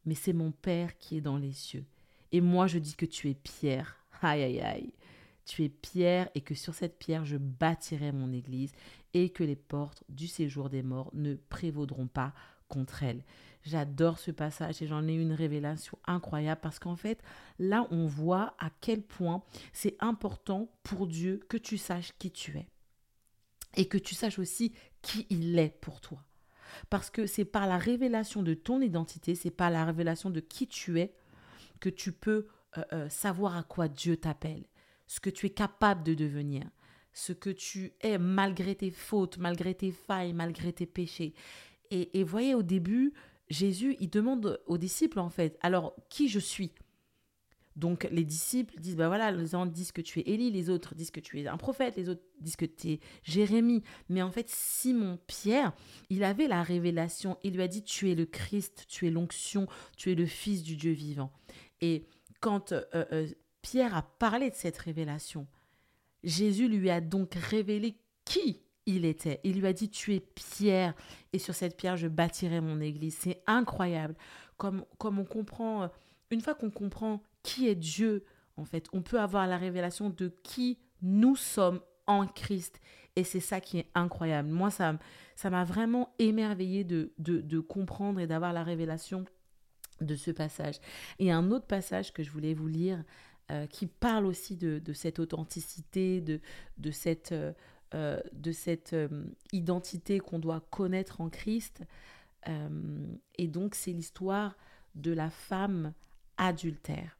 mais 0.06 0.14
c'est 0.14 0.34
mon 0.34 0.52
Père 0.52 0.96
qui 0.96 1.16
est 1.16 1.20
dans 1.20 1.36
les 1.36 1.52
cieux. 1.52 1.84
Et 2.30 2.40
moi, 2.40 2.68
je 2.68 2.78
dis 2.78 2.94
que 2.94 3.06
tu 3.06 3.28
es 3.28 3.34
Pierre. 3.34 3.96
Aïe, 4.22 4.44
aïe, 4.44 4.60
aïe. 4.60 4.92
Tu 5.46 5.64
es 5.64 5.68
Pierre, 5.68 6.28
et 6.36 6.42
que 6.42 6.54
sur 6.54 6.74
cette 6.74 6.96
pierre, 6.96 7.24
je 7.24 7.38
bâtirai 7.38 8.12
mon 8.12 8.32
église, 8.32 8.70
et 9.14 9.30
que 9.30 9.42
les 9.42 9.56
portes 9.56 10.04
du 10.08 10.28
séjour 10.28 10.70
des 10.70 10.84
morts 10.84 11.10
ne 11.12 11.34
prévaudront 11.34 12.06
pas 12.06 12.32
contre 12.68 13.02
elle. 13.02 13.24
J'adore 13.62 14.18
ce 14.18 14.30
passage 14.30 14.80
et 14.80 14.86
j'en 14.86 15.06
ai 15.06 15.12
une 15.12 15.32
révélation 15.32 15.98
incroyable 16.06 16.60
parce 16.62 16.78
qu'en 16.78 16.96
fait, 16.96 17.22
là, 17.58 17.86
on 17.90 18.06
voit 18.06 18.54
à 18.58 18.70
quel 18.80 19.02
point 19.02 19.42
c'est 19.72 19.96
important 20.00 20.70
pour 20.82 21.06
Dieu 21.06 21.40
que 21.48 21.58
tu 21.58 21.76
saches 21.76 22.12
qui 22.18 22.30
tu 22.30 22.56
es 22.56 22.68
et 23.76 23.86
que 23.86 23.98
tu 23.98 24.14
saches 24.14 24.38
aussi 24.38 24.72
qui 25.02 25.26
il 25.30 25.58
est 25.58 25.78
pour 25.80 26.00
toi. 26.00 26.24
Parce 26.88 27.10
que 27.10 27.26
c'est 27.26 27.44
par 27.44 27.66
la 27.66 27.78
révélation 27.78 28.42
de 28.42 28.54
ton 28.54 28.80
identité, 28.80 29.34
c'est 29.34 29.50
par 29.50 29.70
la 29.70 29.84
révélation 29.84 30.30
de 30.30 30.40
qui 30.40 30.66
tu 30.66 31.00
es 31.00 31.14
que 31.80 31.88
tu 31.88 32.12
peux 32.12 32.46
euh, 32.78 32.82
euh, 32.92 33.08
savoir 33.08 33.56
à 33.56 33.62
quoi 33.62 33.88
Dieu 33.88 34.16
t'appelle, 34.16 34.64
ce 35.06 35.20
que 35.20 35.30
tu 35.30 35.46
es 35.46 35.50
capable 35.50 36.02
de 36.02 36.14
devenir, 36.14 36.64
ce 37.12 37.32
que 37.32 37.50
tu 37.50 37.92
es 38.00 38.18
malgré 38.18 38.74
tes 38.74 38.90
fautes, 38.90 39.38
malgré 39.38 39.74
tes 39.74 39.90
failles, 39.90 40.32
malgré 40.32 40.72
tes 40.72 40.86
péchés. 40.86 41.34
Et, 41.90 42.20
et 42.20 42.22
voyez, 42.22 42.54
au 42.54 42.62
début, 42.62 43.12
Jésus, 43.50 43.96
il 44.00 44.08
demande 44.08 44.62
aux 44.66 44.78
disciples, 44.78 45.18
en 45.18 45.28
fait, 45.28 45.58
alors, 45.60 45.94
qui 46.08 46.28
je 46.28 46.38
suis? 46.38 46.72
Donc 47.76 48.06
les 48.10 48.24
disciples 48.24 48.78
disent, 48.78 48.96
bah 48.96 49.08
voilà, 49.08 49.30
les 49.30 49.54
uns 49.54 49.64
disent 49.64 49.92
que 49.92 50.00
tu 50.00 50.20
es 50.20 50.22
Élie, 50.28 50.50
les 50.50 50.70
autres 50.70 50.94
disent 50.94 51.10
que 51.10 51.20
tu 51.20 51.40
es 51.40 51.46
un 51.46 51.56
prophète, 51.56 51.96
les 51.96 52.08
autres 52.08 52.22
disent 52.40 52.56
que 52.56 52.66
tu 52.66 52.90
es 52.90 53.00
Jérémie. 53.22 53.82
Mais 54.08 54.22
en 54.22 54.30
fait, 54.30 54.48
Simon 54.50 55.18
Pierre, 55.26 55.72
il 56.10 56.24
avait 56.24 56.48
la 56.48 56.62
révélation, 56.62 57.38
il 57.42 57.54
lui 57.54 57.62
a 57.62 57.68
dit, 57.68 57.82
tu 57.82 58.10
es 58.10 58.14
le 58.14 58.26
Christ, 58.26 58.86
tu 58.88 59.06
es 59.06 59.10
l'onction, 59.10 59.66
tu 59.96 60.10
es 60.10 60.14
le 60.14 60.26
Fils 60.26 60.62
du 60.62 60.76
Dieu 60.76 60.92
vivant. 60.92 61.32
Et 61.80 62.06
quand 62.40 62.72
euh, 62.72 62.82
euh, 62.94 63.28
Pierre 63.62 63.96
a 63.96 64.02
parlé 64.02 64.50
de 64.50 64.56
cette 64.56 64.78
révélation, 64.78 65.46
Jésus 66.22 66.68
lui 66.68 66.90
a 66.90 67.00
donc 67.00 67.34
révélé 67.34 67.96
qui 68.24 68.62
il 68.86 69.04
était. 69.04 69.40
Il 69.44 69.60
lui 69.60 69.66
a 69.66 69.72
dit, 69.72 69.88
tu 69.88 70.14
es 70.14 70.20
pierre, 70.20 70.94
et 71.32 71.38
sur 71.38 71.54
cette 71.54 71.76
pierre, 71.76 71.96
je 71.96 72.08
bâtirai 72.08 72.60
mon 72.60 72.80
église. 72.80 73.16
C'est 73.18 73.42
incroyable. 73.46 74.14
Comme, 74.56 74.84
comme 74.98 75.18
on 75.18 75.24
comprend, 75.24 75.84
euh, 75.84 75.88
une 76.30 76.40
fois 76.40 76.54
qu'on 76.54 76.70
comprend 76.70 77.22
qui 77.42 77.68
est 77.68 77.74
Dieu, 77.74 78.24
en 78.56 78.64
fait, 78.64 78.86
on 78.92 79.02
peut 79.02 79.20
avoir 79.20 79.46
la 79.46 79.56
révélation 79.56 80.10
de 80.10 80.32
qui 80.42 80.78
nous 81.02 81.36
sommes 81.36 81.80
en 82.06 82.26
Christ. 82.26 82.80
Et 83.16 83.24
c'est 83.24 83.40
ça 83.40 83.60
qui 83.60 83.78
est 83.78 83.88
incroyable. 83.94 84.48
Moi, 84.48 84.70
ça 84.70 84.98
ça 85.40 85.48
m'a 85.48 85.64
vraiment 85.64 86.14
émerveillé 86.18 86.84
de, 86.84 87.14
de, 87.16 87.60
comprendre 87.60 88.20
et 88.20 88.26
d'avoir 88.26 88.52
la 88.52 88.62
révélation 88.62 89.24
de 90.02 90.14
ce 90.14 90.30
passage. 90.30 90.74
Et 91.18 91.32
un 91.32 91.50
autre 91.50 91.66
passage 91.66 92.12
que 92.12 92.22
je 92.22 92.30
voulais 92.30 92.52
vous 92.52 92.68
lire, 92.68 93.02
euh, 93.50 93.66
qui 93.66 93.86
parle 93.86 94.26
aussi 94.26 94.58
de, 94.58 94.92
cette 94.92 95.18
authenticité, 95.18 96.20
de, 96.20 96.40
de 96.76 96.90
cette... 96.90 97.32
Euh, 97.32 97.52
euh, 97.94 98.20
de 98.32 98.52
cette 98.52 98.92
euh, 98.92 99.24
identité 99.52 100.20
qu'on 100.20 100.38
doit 100.38 100.60
connaître 100.70 101.20
en 101.20 101.28
Christ. 101.28 101.82
Euh, 102.46 102.68
et 103.36 103.48
donc 103.48 103.74
c'est 103.74 103.90
l'histoire 103.90 104.56
de 104.94 105.12
la 105.12 105.28
femme 105.28 105.92
adultère. 106.36 107.18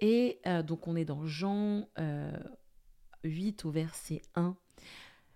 Et 0.00 0.40
donc 0.66 0.86
on 0.88 0.96
est 0.96 1.04
dans 1.04 1.24
Jean 1.24 1.88
8 3.22 3.64
au 3.64 3.70
verset 3.70 4.22
1. 4.34 4.56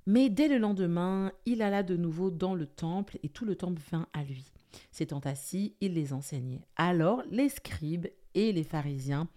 Mais 0.06 0.30
dès 0.30 0.48
le 0.48 0.58
lendemain, 0.58 1.32
il 1.46 1.62
alla 1.62 1.82
de 1.82 1.96
nouveau 1.96 2.30
dans 2.30 2.54
le 2.54 2.66
temple 2.66 3.18
et 3.22 3.28
tout 3.28 3.44
le 3.44 3.56
temple 3.56 3.80
vint 3.90 4.08
à 4.12 4.24
lui. 4.24 4.52
S'étant 4.90 5.20
assis, 5.20 5.76
il 5.80 5.94
les 5.94 6.12
enseignait. 6.12 6.66
Alors 6.76 7.22
les 7.30 7.48
scribes 7.48 8.08
et 8.34 8.52
les 8.52 8.64
pharisiens 8.64 9.28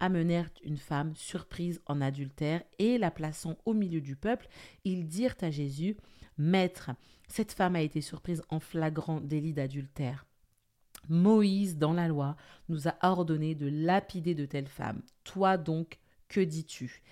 amenèrent 0.00 0.50
une 0.64 0.76
femme 0.76 1.14
surprise 1.16 1.80
en 1.86 2.00
adultère 2.00 2.62
et 2.78 2.98
la 2.98 3.10
plaçant 3.10 3.56
au 3.64 3.74
milieu 3.74 4.00
du 4.00 4.16
peuple, 4.16 4.48
ils 4.84 5.06
dirent 5.06 5.36
à 5.40 5.50
Jésus, 5.50 5.96
Maître, 6.38 6.90
cette 7.28 7.52
femme 7.52 7.76
a 7.76 7.80
été 7.80 8.00
surprise 8.00 8.42
en 8.50 8.60
flagrant 8.60 9.20
délit 9.20 9.52
d'adultère. 9.52 10.26
Moïse, 11.08 11.76
dans 11.76 11.92
la 11.92 12.08
loi, 12.08 12.36
nous 12.68 12.88
a 12.88 12.94
ordonné 13.02 13.54
de 13.54 13.68
lapider 13.68 14.34
de 14.34 14.44
telles 14.44 14.68
femmes. 14.68 15.02
Toi 15.24 15.56
donc, 15.56 15.98
que 16.28 16.40
dis-tu? 16.40 17.02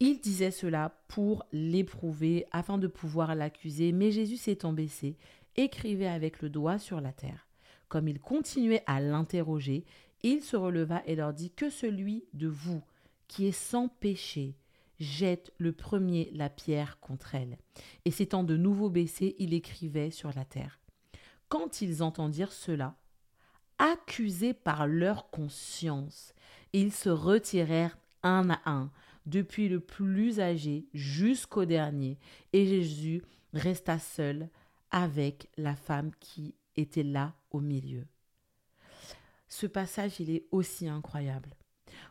Il 0.00 0.20
disait 0.20 0.50
cela 0.50 0.98
pour 1.08 1.44
l'éprouver, 1.52 2.46
afin 2.50 2.78
de 2.78 2.86
pouvoir 2.86 3.34
l'accuser, 3.34 3.92
mais 3.92 4.10
Jésus 4.10 4.36
s'étant 4.36 4.72
baissé, 4.72 5.16
écrivait 5.56 6.06
avec 6.06 6.42
le 6.42 6.50
doigt 6.50 6.78
sur 6.78 7.00
la 7.00 7.12
terre. 7.12 7.46
Comme 7.88 8.08
il 8.08 8.20
continuait 8.20 8.82
à 8.86 9.00
l'interroger, 9.00 9.84
il 10.22 10.42
se 10.42 10.56
releva 10.56 11.02
et 11.06 11.16
leur 11.16 11.32
dit 11.32 11.50
Que 11.50 11.70
celui 11.70 12.24
de 12.32 12.48
vous 12.48 12.82
qui 13.28 13.46
est 13.46 13.52
sans 13.52 13.88
péché 13.88 14.56
jette 14.98 15.52
le 15.58 15.72
premier 15.72 16.30
la 16.32 16.48
pierre 16.48 16.98
contre 17.00 17.34
elle. 17.34 17.58
Et 18.04 18.10
s'étant 18.10 18.44
de 18.44 18.56
nouveau 18.56 18.88
baissé, 18.88 19.34
il 19.38 19.52
écrivait 19.54 20.10
sur 20.10 20.32
la 20.34 20.44
terre. 20.44 20.80
Quand 21.48 21.82
ils 21.82 22.02
entendirent 22.02 22.52
cela, 22.52 22.96
accusés 23.78 24.54
par 24.54 24.86
leur 24.86 25.30
conscience, 25.30 26.34
ils 26.72 26.92
se 26.92 27.10
retirèrent 27.10 27.98
un 28.22 28.50
à 28.50 28.60
un, 28.66 28.90
depuis 29.26 29.68
le 29.68 29.80
plus 29.80 30.40
âgé 30.40 30.86
jusqu'au 30.94 31.64
dernier, 31.64 32.18
et 32.52 32.66
Jésus 32.66 33.22
resta 33.52 33.98
seul 33.98 34.48
avec 34.90 35.50
la 35.56 35.76
femme 35.76 36.10
qui 36.20 36.54
était 36.76 37.02
là 37.02 37.34
au 37.50 37.60
milieu. 37.60 38.06
Ce 39.48 39.66
passage, 39.66 40.20
il 40.20 40.30
est 40.30 40.46
aussi 40.50 40.88
incroyable. 40.88 41.50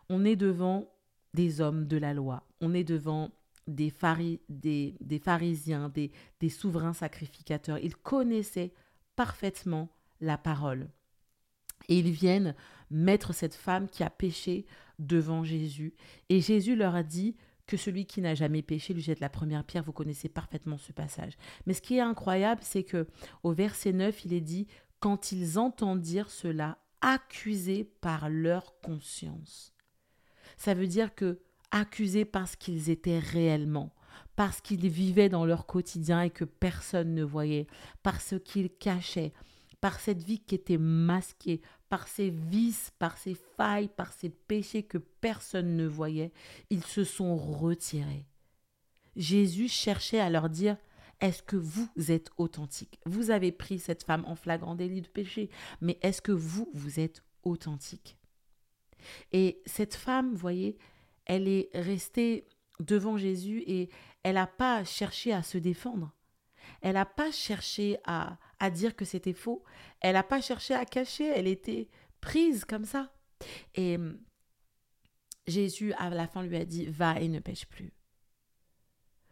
On 0.10 0.26
est 0.26 0.36
devant 0.36 0.90
des 1.34 1.62
hommes 1.62 1.88
de 1.88 1.98
la 1.98 2.14
loi, 2.14 2.44
on 2.62 2.74
est 2.74 2.84
devant 2.84 3.32
des, 3.68 3.92
des, 4.50 5.20
pharisiens, 5.20 5.90
des, 5.90 6.50
souverains 6.50 6.94
sacrificateurs. 6.94 7.80
Ils 7.80 7.96
connaissaient 7.96 8.74
parfaitement 9.16 9.90
la 10.22 10.38
parole. 10.38 10.88
Et 11.90 12.00
ils 12.00 12.12
viennent 12.12 12.56
mettre 12.90 13.34
cette 13.34 13.56
femme 13.56 13.88
qui 13.90 14.04
a 14.04 14.10
péché 14.10 14.66
devant 15.00 15.44
Jésus. 15.44 15.94
Et 16.30 16.42
Jésus 16.42 16.76
leur 16.76 16.96
a 16.96 17.04
dit 17.04 17.36
que 17.68 17.78
celui 17.78 18.06
qui 18.06 18.22
n'a 18.22 18.36
jamais 18.36 18.62
péché 18.62 18.94
lui 18.94 19.02
jette 19.02 19.20
la 19.20 19.30
première 19.30 19.64
pierre. 19.64 19.84
Vous 19.84 19.92
connaissez 19.92 20.30
parfaitement 20.30 20.78
ce 20.78 20.92
passage. 20.92 21.34
Mais 21.66 21.74
ce 21.74 21.82
qui 21.82 21.98
est 21.98 22.02
incroyable, 22.02 22.62
c'est 22.64 22.84
que 22.84 23.08
au 23.44 23.52
verset 23.52 23.92
9, 23.92 24.26
il 24.26 24.34
est 24.34 24.42
dit 24.42 24.68
quand 25.00 25.32
ils 25.32 25.60
entendirent 25.60 26.30
cela, 26.30 26.78
accusés 27.06 27.84
par 28.02 28.30
leur 28.30 28.80
conscience. 28.82 29.76
Ça 30.58 30.74
veut 30.74 30.88
dire 30.88 31.14
que 31.14 31.40
accusés 31.70 32.26
parce 32.26 32.56
qu'ils 32.56 32.90
étaient 32.90 33.20
réellement, 33.20 33.94
parce 34.36 34.60
qu'ils 34.60 34.90
vivaient 34.90 35.30
dans 35.30 35.46
leur 35.46 35.68
quotidien 35.68 36.24
et 36.24 36.32
que 36.32 36.46
personne 36.46 37.14
ne 37.14 37.24
voyait, 37.24 37.68
parce 38.02 38.34
qu'ils 38.44 38.72
cachaient, 38.72 39.34
par 39.82 40.00
cette 40.00 40.24
vie 40.24 40.40
qui 40.40 40.56
était 40.56 40.80
masquée, 40.80 41.62
par 41.90 42.08
ses 42.08 42.32
vices, 42.32 42.92
par 42.98 43.20
ses 43.20 43.36
failles, 43.56 43.90
par 43.90 44.12
ses 44.12 44.30
péchés 44.30 44.82
que 44.82 44.98
personne 44.98 45.78
ne 45.78 45.86
voyait, 45.86 46.34
ils 46.72 46.84
se 46.84 47.04
sont 47.04 47.38
retirés. 47.38 48.26
Jésus 49.16 49.68
cherchait 49.68 50.20
à 50.20 50.32
leur 50.32 50.50
dire 50.50 50.78
est-ce 51.22 51.44
que 51.44 51.56
vous 51.56 51.90
êtes 52.10 52.30
authentique? 52.38 53.00
Vous 53.06 53.32
avez 53.32 53.52
pris 53.52 53.80
cette 53.80 54.04
femme 54.04 54.26
en 54.26 54.36
flagrant 54.36 54.76
délit 54.76 55.02
de 55.02 55.08
péché, 55.08 55.50
mais 55.82 55.98
est-ce 56.02 56.22
que 56.22 56.32
vous, 56.32 56.70
vous 56.74 57.00
êtes 57.00 57.24
authentique? 57.44 58.18
Et 59.32 59.62
cette 59.66 59.96
femme, 59.96 60.34
voyez, 60.36 60.78
elle 61.26 61.48
est 61.48 61.70
restée 61.74 62.48
devant 62.80 63.18
Jésus 63.18 63.64
et 63.68 63.90
elle 64.24 64.36
n'a 64.36 64.48
pas 64.48 64.84
cherché 64.84 65.32
à 65.32 65.44
se 65.44 65.58
défendre. 65.58 66.12
Elle 66.82 66.96
n'a 66.96 67.06
pas 67.06 67.32
cherché 67.32 67.98
à, 68.06 68.38
à 68.60 68.70
dire 68.70 68.96
que 68.96 69.06
c'était 69.06 69.34
faux. 69.34 69.64
Elle 70.02 70.14
n'a 70.14 70.24
pas 70.24 70.42
cherché 70.42 70.74
à 70.74 70.86
cacher. 70.86 71.26
Elle 71.26 71.48
était 71.48 71.88
prise 72.22 72.66
comme 72.66 72.86
ça. 72.86 73.14
Et 73.76 73.96
hum, 73.96 74.20
Jésus, 75.48 75.94
à 75.94 76.10
la 76.10 76.28
fin, 76.28 76.44
lui 76.44 76.58
a 76.58 76.66
dit, 76.66 76.88
va 76.88 77.20
et 77.20 77.28
ne 77.28 77.40
pêche 77.40 77.68
plus. 77.68 77.94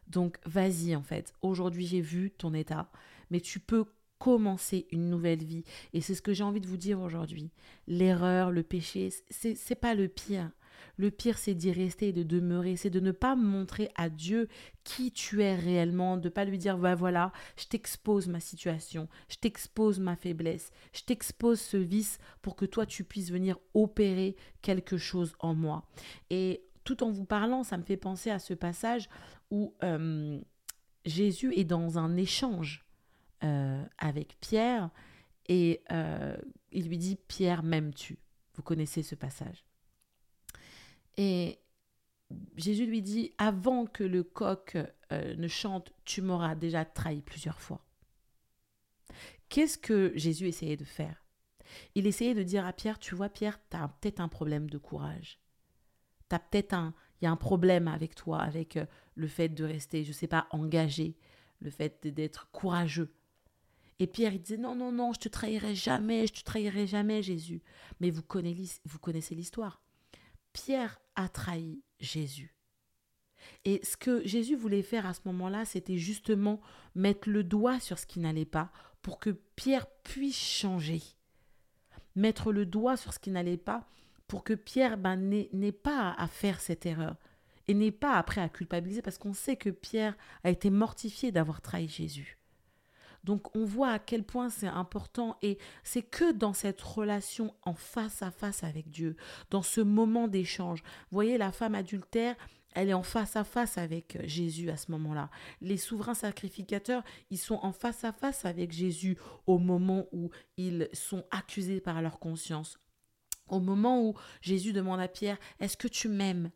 Donc, 0.08 0.38
vas-y, 0.46 0.96
en 0.96 1.04
fait. 1.04 1.34
Aujourd'hui, 1.42 1.86
j'ai 1.86 2.02
vu 2.02 2.32
ton 2.32 2.54
état, 2.54 2.90
mais 3.30 3.40
tu 3.40 3.60
peux 3.60 3.86
commencer 4.24 4.88
une 4.94 5.10
nouvelle 5.10 5.44
vie. 5.44 5.66
Et 5.92 6.00
c'est 6.00 6.16
ce 6.16 6.22
que 6.22 6.32
j'ai 6.32 6.46
envie 6.46 6.62
de 6.62 6.68
vous 6.68 6.78
dire 6.78 7.02
aujourd'hui. 7.02 7.52
L'erreur, 7.88 8.52
le 8.52 8.64
péché, 8.64 9.10
c'est, 9.30 9.76
pas 9.76 9.96
le 9.96 10.08
pire. 10.08 10.50
Le 10.96 11.12
pire, 11.12 11.38
c'est 11.38 11.54
d'y 11.54 11.74
rester 11.74 12.08
et 12.08 12.14
de 12.14 12.24
demeurer. 12.24 12.78
C'est 12.78 12.90
de 12.90 13.02
ne 13.02 13.12
pas 13.12 13.36
montrer 13.36 13.90
à 13.96 14.10
Dieu 14.10 14.48
qui 14.86 15.12
tu 15.12 15.42
es 15.42 15.56
réellement, 15.58 16.16
de 16.16 16.30
pas 16.30 16.46
lui 16.46 16.58
dire, 16.58 16.78
bah 16.78 16.96
voilà, 16.96 17.34
je 17.58 17.66
t'expose 17.66 18.30
ma 18.30 18.40
situation, 18.40 19.10
je 19.28 19.36
t'expose 19.36 20.00
ma 20.00 20.16
faiblesse, 20.16 20.72
je 20.94 21.02
t'expose 21.02 21.60
ce 21.60 21.76
vice 21.76 22.18
pour 22.42 22.56
que 22.56 22.66
toi, 22.66 22.86
tu 22.86 23.04
puisses 23.04 23.30
venir 23.30 23.58
opérer 23.74 24.38
quelque 24.62 24.96
chose 24.96 25.34
en 25.40 25.54
moi. 25.54 25.86
Et 26.30 26.64
tout 26.86 27.04
en 27.04 27.12
vous 27.12 27.26
parlant, 27.26 27.64
ça 27.64 27.78
me 27.78 27.84
fait 27.84 27.98
penser 27.98 28.30
à 28.30 28.40
ce 28.40 28.54
passage 28.54 29.10
où 29.54 29.76
euh, 29.84 30.42
Jésus 31.06 31.54
est 31.56 31.64
dans 31.64 32.00
un 32.00 32.18
échange 32.18 32.84
euh, 33.44 33.86
avec 34.00 34.36
Pierre 34.40 34.90
et 35.48 35.84
euh, 35.92 36.36
il 36.72 36.88
lui 36.88 36.98
dit, 36.98 37.18
Pierre, 37.28 37.62
m'aimes-tu? 37.62 38.18
Vous 38.56 38.64
connaissez 38.64 39.04
ce 39.04 39.14
passage. 39.14 39.64
Et 41.18 41.60
Jésus 42.56 42.88
lui 42.88 43.04
dit, 43.04 43.32
avant 43.38 43.86
que 43.86 44.04
le 44.04 44.24
coq 44.24 44.76
ne 45.12 45.48
chante, 45.48 45.94
tu 46.04 46.24
m'auras 46.24 46.56
déjà 46.56 46.84
trahi 46.84 47.22
plusieurs 47.22 47.62
fois. 47.62 47.86
Qu'est-ce 49.50 49.78
que 49.78 50.14
Jésus 50.16 50.48
essayait 50.48 50.78
de 50.78 50.84
faire? 50.84 51.24
Il 51.94 52.08
essayait 52.08 52.34
de 52.34 52.42
dire 52.42 52.66
à 52.66 52.74
Pierre, 52.74 52.98
tu 52.98 53.14
vois 53.14 53.30
Pierre, 53.30 53.60
tu 53.70 53.78
as 53.78 53.88
peut-être 53.88 54.20
un 54.20 54.30
problème 54.30 54.68
de 54.68 54.80
courage. 54.80 55.40
Tu 56.30 56.36
as 56.36 56.40
peut-être 56.40 56.74
un, 56.74 56.96
y 57.24 57.28
a 57.28 57.32
un 57.32 57.38
problème 57.38 57.88
avec 57.88 58.16
toi, 58.16 58.40
avec 58.40 58.78
euh, 58.78 58.86
le 59.16 59.28
fait 59.28 59.50
de 59.50 59.64
rester, 59.64 60.04
je 60.04 60.10
ne 60.10 60.14
sais 60.14 60.28
pas, 60.28 60.48
engagé, 60.52 61.16
le 61.60 61.70
fait 61.70 62.08
d'être 62.08 62.50
courageux. 62.52 63.14
Et 64.00 64.08
Pierre, 64.08 64.34
il 64.34 64.42
disait, 64.42 64.58
non, 64.58 64.76
non, 64.76 64.92
non, 64.92 65.14
je 65.14 65.20
te 65.20 65.30
trahirai 65.30 65.76
jamais, 65.76 66.28
je 66.28 66.34
te 66.34 66.44
trahirai 66.44 66.88
jamais, 66.88 67.22
Jésus. 67.22 67.62
Mais 68.00 68.10
vous 68.10 68.24
connaissez, 68.24 68.82
vous 68.86 69.00
connaissez 69.00 69.36
l'histoire. 69.36 69.82
Pierre 70.52 71.00
a 71.16 71.30
trahi 71.30 71.82
Jésus. 72.00 72.56
Et 73.66 73.80
ce 73.84 73.98
que 73.98 74.26
Jésus 74.26 74.56
voulait 74.56 74.82
faire 74.82 75.06
à 75.06 75.14
ce 75.14 75.22
moment-là, 75.26 75.66
c'était 75.66 75.98
justement 75.98 76.60
mettre 76.96 77.30
le 77.30 77.44
doigt 77.44 77.80
sur 77.80 78.00
ce 78.00 78.06
qui 78.06 78.20
n'allait 78.20 78.46
pas 78.46 78.72
pour 79.02 79.20
que 79.20 79.32
Pierre 79.56 79.88
puisse 80.04 80.38
changer. 80.38 81.02
Mettre 82.16 82.52
le 82.52 82.66
doigt 82.66 82.98
sur 82.98 83.14
ce 83.14 83.20
qui 83.20 83.32
n'allait 83.32 83.58
pas 83.58 83.88
pour 84.28 84.44
que 84.44 84.54
Pierre 84.54 84.98
ben, 84.98 85.16
n'ait 85.18 85.72
pas 85.72 86.16
à 86.18 86.28
faire 86.28 86.60
cette 86.60 86.86
erreur 86.86 87.16
et 87.68 87.74
n'ait 87.74 87.92
pas 87.92 88.18
après 88.18 88.42
à 88.42 88.50
culpabiliser 88.50 89.02
parce 89.02 89.18
qu'on 89.18 89.34
sait 89.34 89.56
que 89.56 89.70
Pierre 89.70 90.16
a 90.44 90.50
été 90.50 90.70
mortifié 90.70 91.32
d'avoir 91.32 91.62
trahi 91.62 91.88
Jésus. 91.88 92.38
Donc 93.24 93.56
on 93.56 93.64
voit 93.64 93.92
à 93.92 94.00
quel 94.00 94.24
point 94.24 94.50
c'est 94.50 94.68
important 94.68 95.38
et 95.42 95.58
c'est 95.84 96.02
que 96.02 96.34
dans 96.34 96.54
cette 96.54 96.82
relation 96.82 97.56
en 97.64 97.74
face 97.74 98.22
à 98.22 98.32
face 98.32 98.64
avec 98.64 98.90
Dieu, 98.90 99.16
dans 99.50 99.62
ce 99.62 99.82
moment 99.82 100.28
d'échange. 100.28 100.84
Vous 100.84 101.16
voyez, 101.16 101.38
la 101.38 101.52
femme 101.52 101.76
adultère, 101.76 102.36
elle 102.76 102.90
est 102.90 102.94
en 102.94 103.04
face 103.04 103.36
à 103.36 103.44
face 103.44 103.78
avec 103.78 104.18
Jésus 104.26 104.70
à 104.70 104.78
ce 104.78 104.92
moment-là. 104.92 105.30
Les 105.62 105.78
souverains 105.78 106.16
sacrificateurs, 106.16 107.04
ils 107.30 107.38
sont 107.38 107.60
en 107.62 107.72
face 107.72 108.04
à 108.04 108.12
face 108.12 108.46
avec 108.46 108.72
Jésus 108.72 109.18
au 109.46 109.58
moment 109.58 110.08
où 110.12 110.32
ils 110.58 110.90
sont 110.92 111.24
accusés 111.32 111.80
par 111.80 112.02
leur 112.02 112.20
conscience. 112.20 112.78
Au 113.54 113.60
moment 113.60 114.02
où 114.02 114.16
Jésus 114.42 114.74
demande 114.74 115.00
à 115.00 115.08
Pierre, 115.08 115.38
Est-ce 115.60 115.78
que 115.78 115.88
tu 115.88 116.10
m'aimes? 116.10 116.50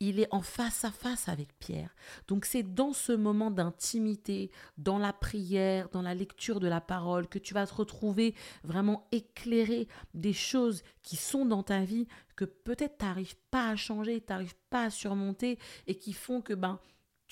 Il 0.00 0.20
est 0.20 0.28
en 0.32 0.42
face 0.42 0.84
à 0.84 0.90
face 0.90 1.28
avec 1.28 1.56
Pierre. 1.60 1.94
Donc 2.28 2.44
c'est 2.44 2.62
dans 2.62 2.92
ce 2.92 3.12
moment 3.12 3.50
d'intimité, 3.50 4.50
dans 4.76 4.98
la 4.98 5.12
prière, 5.12 5.88
dans 5.90 6.02
la 6.02 6.14
lecture 6.14 6.60
de 6.60 6.66
la 6.66 6.80
parole, 6.80 7.28
que 7.28 7.38
tu 7.38 7.54
vas 7.54 7.66
te 7.66 7.74
retrouver 7.74 8.34
vraiment 8.64 9.06
éclairé 9.12 9.86
des 10.12 10.32
choses 10.32 10.82
qui 11.02 11.16
sont 11.16 11.46
dans 11.46 11.62
ta 11.62 11.84
vie 11.84 12.06
que 12.36 12.44
peut-être 12.44 12.98
tu 12.98 13.04
n'arrives 13.04 13.36
pas 13.50 13.68
à 13.68 13.76
changer, 13.76 14.20
tu 14.20 14.32
n'arrives 14.32 14.56
pas 14.68 14.84
à 14.84 14.90
surmonter 14.90 15.58
et 15.86 15.94
qui 15.94 16.12
font 16.12 16.42
que 16.42 16.52
ben 16.52 16.80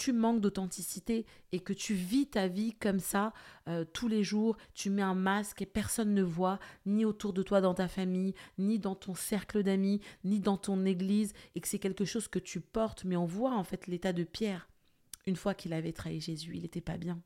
tu 0.01 0.15
manques 0.15 0.41
d'authenticité 0.41 1.27
et 1.53 1.61
que 1.61 1.75
tu 1.75 1.93
vis 1.93 2.27
ta 2.27 2.49
vie 2.49 2.73
comme 2.73 3.01
ça 3.01 3.35
euh, 3.69 3.85
tous 3.85 4.09
les 4.09 4.25
jours, 4.25 4.57
tu 4.73 4.89
mets 4.89 5.03
un 5.03 5.15
masque 5.15 5.61
et 5.61 5.67
personne 5.67 6.15
ne 6.15 6.23
voit, 6.23 6.59
ni 6.87 7.05
autour 7.05 7.35
de 7.35 7.43
toi 7.43 7.61
dans 7.61 7.75
ta 7.75 7.87
famille, 7.87 8.35
ni 8.57 8.79
dans 8.79 8.95
ton 8.95 9.15
cercle 9.15 9.63
d'amis, 9.63 10.01
ni 10.25 10.41
dans 10.41 10.57
ton 10.57 10.87
église, 10.87 11.35
et 11.55 11.61
que 11.61 11.69
c'est 11.69 11.79
quelque 11.79 12.07
chose 12.07 12.29
que 12.29 12.39
tu 12.39 12.63
portes, 12.63 13.05
mais 13.05 13.17
on 13.17 13.27
voit 13.27 13.55
en 13.55 13.63
fait 13.63 13.89
l'état 13.89 14.15
de 14.15 14.25
Pierre. 14.25 14.71
Une 15.27 15.37
fois 15.37 15.53
qu'il 15.53 15.75
avait 15.75 15.93
trahi 15.93 16.19
Jésus, 16.19 16.53
il 16.55 16.63
n'était 16.63 16.81
pas 16.81 16.97
bien 16.97 17.21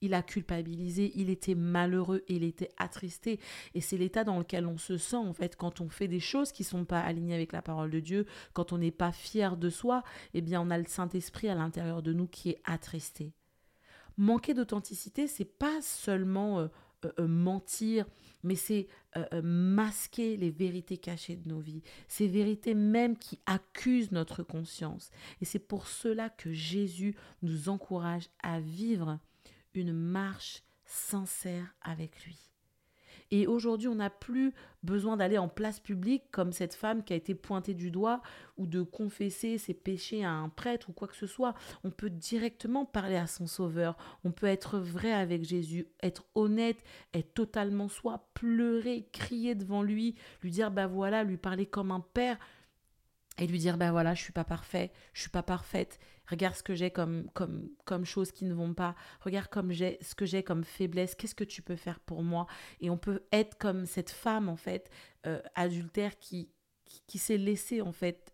il 0.00 0.14
a 0.14 0.22
culpabilisé, 0.22 1.12
il 1.14 1.30
était 1.30 1.54
malheureux, 1.54 2.24
il 2.28 2.44
était 2.44 2.70
attristé. 2.76 3.40
Et 3.74 3.80
c'est 3.80 3.96
l'état 3.96 4.24
dans 4.24 4.38
lequel 4.38 4.66
on 4.66 4.78
se 4.78 4.96
sent, 4.96 5.16
en 5.16 5.32
fait, 5.32 5.56
quand 5.56 5.80
on 5.80 5.88
fait 5.88 6.08
des 6.08 6.20
choses 6.20 6.52
qui 6.52 6.62
ne 6.62 6.68
sont 6.68 6.84
pas 6.84 7.00
alignées 7.00 7.34
avec 7.34 7.52
la 7.52 7.62
parole 7.62 7.90
de 7.90 8.00
Dieu, 8.00 8.26
quand 8.52 8.72
on 8.72 8.78
n'est 8.78 8.90
pas 8.90 9.12
fier 9.12 9.56
de 9.56 9.70
soi, 9.70 10.02
eh 10.34 10.40
bien, 10.40 10.60
on 10.60 10.70
a 10.70 10.78
le 10.78 10.86
Saint-Esprit 10.86 11.48
à 11.48 11.54
l'intérieur 11.54 12.02
de 12.02 12.12
nous 12.12 12.26
qui 12.26 12.50
est 12.50 12.60
attristé. 12.64 13.32
Manquer 14.16 14.54
d'authenticité, 14.54 15.26
c'est 15.26 15.44
pas 15.44 15.80
seulement 15.80 16.60
euh, 16.60 16.68
euh, 17.06 17.12
euh, 17.20 17.26
mentir, 17.26 18.06
mais 18.42 18.54
c'est 18.54 18.88
masquer 19.42 20.36
les 20.36 20.50
vérités 20.50 20.96
cachées 20.96 21.34
de 21.34 21.48
nos 21.48 21.58
vies, 21.58 21.82
ces 22.06 22.28
vérités 22.28 22.74
même 22.74 23.16
qui 23.16 23.40
accusent 23.44 24.12
notre 24.12 24.44
conscience. 24.44 25.10
Et 25.40 25.44
c'est 25.44 25.58
pour 25.58 25.88
cela 25.88 26.30
que 26.30 26.52
Jésus 26.52 27.16
nous 27.42 27.68
encourage 27.68 28.28
à 28.40 28.60
vivre 28.60 29.18
une 29.74 29.92
marche 29.92 30.62
sincère 30.84 31.74
avec 31.82 32.24
lui. 32.24 32.50
Et 33.32 33.46
aujourd'hui, 33.46 33.88
on 33.88 33.96
n'a 33.96 34.10
plus 34.10 34.52
besoin 34.82 35.16
d'aller 35.16 35.38
en 35.38 35.48
place 35.48 35.78
publique 35.78 36.24
comme 36.32 36.52
cette 36.52 36.74
femme 36.74 37.04
qui 37.04 37.12
a 37.12 37.16
été 37.16 37.34
pointée 37.34 37.74
du 37.74 37.90
doigt 37.90 38.22
ou 38.56 38.66
de 38.66 38.82
confesser 38.82 39.56
ses 39.56 39.74
péchés 39.74 40.24
à 40.24 40.32
un 40.32 40.48
prêtre 40.48 40.90
ou 40.90 40.92
quoi 40.92 41.06
que 41.06 41.14
ce 41.14 41.26
soit. 41.26 41.54
On 41.84 41.90
peut 41.90 42.10
directement 42.10 42.84
parler 42.84 43.16
à 43.16 43.28
son 43.28 43.46
sauveur. 43.46 43.96
On 44.24 44.32
peut 44.32 44.46
être 44.46 44.78
vrai 44.78 45.12
avec 45.12 45.44
Jésus, 45.44 45.86
être 46.02 46.24
honnête, 46.34 46.78
être 47.14 47.32
totalement 47.34 47.88
soi, 47.88 48.28
pleurer, 48.34 49.08
crier 49.12 49.54
devant 49.54 49.82
lui, 49.82 50.16
lui 50.42 50.50
dire 50.50 50.72
bah 50.72 50.88
voilà, 50.88 51.22
lui 51.22 51.36
parler 51.36 51.66
comme 51.66 51.92
un 51.92 52.00
père. 52.00 52.38
Et 53.38 53.46
lui 53.46 53.58
dire 53.58 53.78
ben 53.78 53.90
voilà 53.90 54.14
je 54.14 54.22
suis 54.22 54.32
pas 54.32 54.44
parfait 54.44 54.92
je 55.12 55.20
suis 55.22 55.30
pas 55.30 55.42
parfaite. 55.42 55.98
Regarde 56.26 56.54
ce 56.54 56.62
que 56.62 56.76
j'ai 56.76 56.90
comme 56.92 57.28
comme 57.34 57.68
comme 57.84 58.04
choses 58.04 58.30
qui 58.30 58.44
ne 58.44 58.54
vont 58.54 58.72
pas. 58.72 58.94
Regarde 59.20 59.48
comme 59.48 59.72
j'ai 59.72 59.98
ce 60.00 60.14
que 60.14 60.26
j'ai 60.26 60.44
comme 60.44 60.62
faiblesse. 60.62 61.16
Qu'est-ce 61.16 61.34
que 61.34 61.44
tu 61.44 61.60
peux 61.60 61.76
faire 61.76 61.98
pour 61.98 62.22
moi? 62.22 62.46
Et 62.80 62.88
on 62.88 62.98
peut 62.98 63.24
être 63.32 63.58
comme 63.58 63.84
cette 63.84 64.10
femme 64.10 64.48
en 64.48 64.56
fait 64.56 64.90
euh, 65.26 65.40
adultère 65.56 66.18
qui 66.18 66.48
qui, 66.84 67.02
qui 67.06 67.18
s'est 67.18 67.36
laissée 67.38 67.80
en 67.80 67.92
fait 67.92 68.29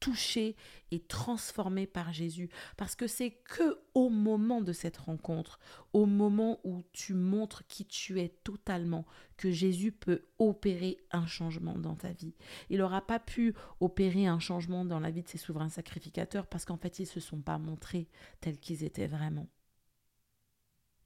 touché 0.00 0.56
et 0.90 1.00
transformé 1.00 1.86
par 1.86 2.12
Jésus. 2.12 2.48
Parce 2.76 2.94
que 2.94 3.06
c'est 3.06 3.30
que 3.30 3.80
au 3.94 4.08
moment 4.08 4.60
de 4.60 4.72
cette 4.72 4.96
rencontre, 4.96 5.58
au 5.92 6.06
moment 6.06 6.60
où 6.64 6.82
tu 6.92 7.14
montres 7.14 7.66
qui 7.66 7.84
tu 7.84 8.20
es 8.20 8.28
totalement, 8.28 9.04
que 9.36 9.50
Jésus 9.50 9.92
peut 9.92 10.26
opérer 10.38 10.98
un 11.10 11.26
changement 11.26 11.78
dans 11.78 11.94
ta 11.94 12.12
vie. 12.12 12.34
Il 12.70 12.78
n'aura 12.78 13.06
pas 13.06 13.20
pu 13.20 13.54
opérer 13.80 14.26
un 14.26 14.40
changement 14.40 14.84
dans 14.84 15.00
la 15.00 15.10
vie 15.10 15.22
de 15.22 15.28
ses 15.28 15.38
souverains 15.38 15.68
sacrificateurs 15.68 16.46
parce 16.46 16.64
qu'en 16.64 16.76
fait, 16.76 16.98
ils 16.98 17.02
ne 17.02 17.08
se 17.08 17.20
sont 17.20 17.40
pas 17.40 17.58
montrés 17.58 18.08
tels 18.40 18.58
qu'ils 18.58 18.84
étaient 18.84 19.06
vraiment. 19.06 19.48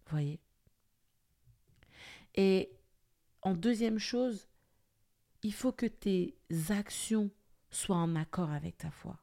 Voyez? 0.06 0.40
Et 2.34 2.70
en 3.42 3.54
deuxième 3.54 3.98
chose, 3.98 4.48
il 5.42 5.52
faut 5.52 5.72
que 5.72 5.86
tes 5.86 6.36
actions 6.70 7.30
sois 7.72 7.96
en 7.96 8.14
accord 8.14 8.50
avec 8.50 8.78
ta 8.78 8.90
foi. 8.90 9.18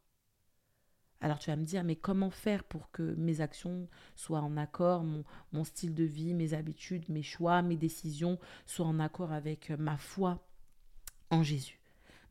Alors 1.21 1.39
tu 1.39 1.49
vas 1.49 1.55
me 1.55 1.65
dire, 1.65 1.83
mais 1.83 1.95
comment 1.95 2.29
faire 2.29 2.63
pour 2.63 2.91
que 2.91 3.15
mes 3.15 3.41
actions 3.41 3.87
soient 4.15 4.41
en 4.41 4.55
accord, 4.57 5.03
mon, 5.03 5.63
style 5.63 5.93
de 5.93 6.03
vie, 6.03 6.33
mes 6.33 6.53
habitudes, 6.53 7.09
mes 7.09 7.23
choix, 7.23 7.61
mes 7.61 7.75
décisions 7.77 8.39
soient 8.65 8.85
en 8.85 8.99
accord 8.99 9.31
avec 9.31 9.69
ma 9.71 9.97
foi 9.97 10.45
en 11.29 11.43
Jésus? 11.43 11.79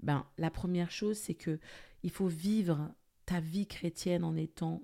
Ben, 0.00 0.24
la 0.38 0.50
première 0.50 0.90
chose, 0.90 1.18
c'est 1.18 1.34
que 1.34 1.58
il 2.02 2.10
faut 2.10 2.28
vivre 2.28 2.90
ta 3.26 3.40
vie 3.40 3.66
chrétienne 3.66 4.24
en 4.24 4.36
étant 4.36 4.82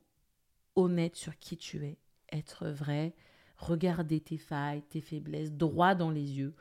honnête 0.76 1.16
sur 1.16 1.38
qui 1.38 1.56
tu 1.56 1.84
es, 1.84 1.98
être 2.32 2.68
vrai, 2.68 3.14
regarder 3.56 4.20
tes 4.20 4.38
failles, 4.38 4.82
tes 4.82 5.00
faiblesses 5.00 5.52
droit 5.52 5.94
dans 5.94 6.10
les 6.10 6.38
yeux, 6.38 6.54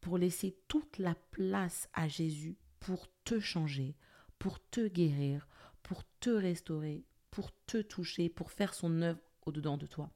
pour 0.00 0.18
laisser 0.18 0.56
toute 0.68 0.98
la 0.98 1.14
place 1.30 1.88
à 1.94 2.06
Jésus 2.06 2.56
pour 2.78 3.08
te 3.24 3.40
changer, 3.40 3.96
pour 4.38 4.58
te 4.70 4.86
guérir, 4.86 5.48
pour 5.82 6.02
te 6.20 6.30
restaurer, 6.30 7.04
pour 7.30 7.50
te 7.66 7.80
toucher, 7.82 8.28
pour 8.28 8.50
faire 8.50 8.74
son 8.74 9.02
œuvre 9.02 9.20
au-dedans 9.46 9.76
de 9.76 9.86
toi. 9.86 10.10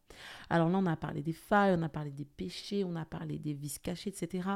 Alors 0.49 0.69
là, 0.69 0.79
on 0.79 0.87
a 0.87 0.97
parlé 0.97 1.23
des 1.23 1.33
failles, 1.33 1.75
on 1.79 1.83
a 1.83 1.89
parlé 1.89 2.11
des 2.11 2.25
péchés, 2.25 2.85
on 2.85 2.97
a 2.97 3.05
parlé 3.05 3.39
des 3.39 3.55
vices 3.55 3.79
cachés, 3.79 4.11
etc. 4.11 4.49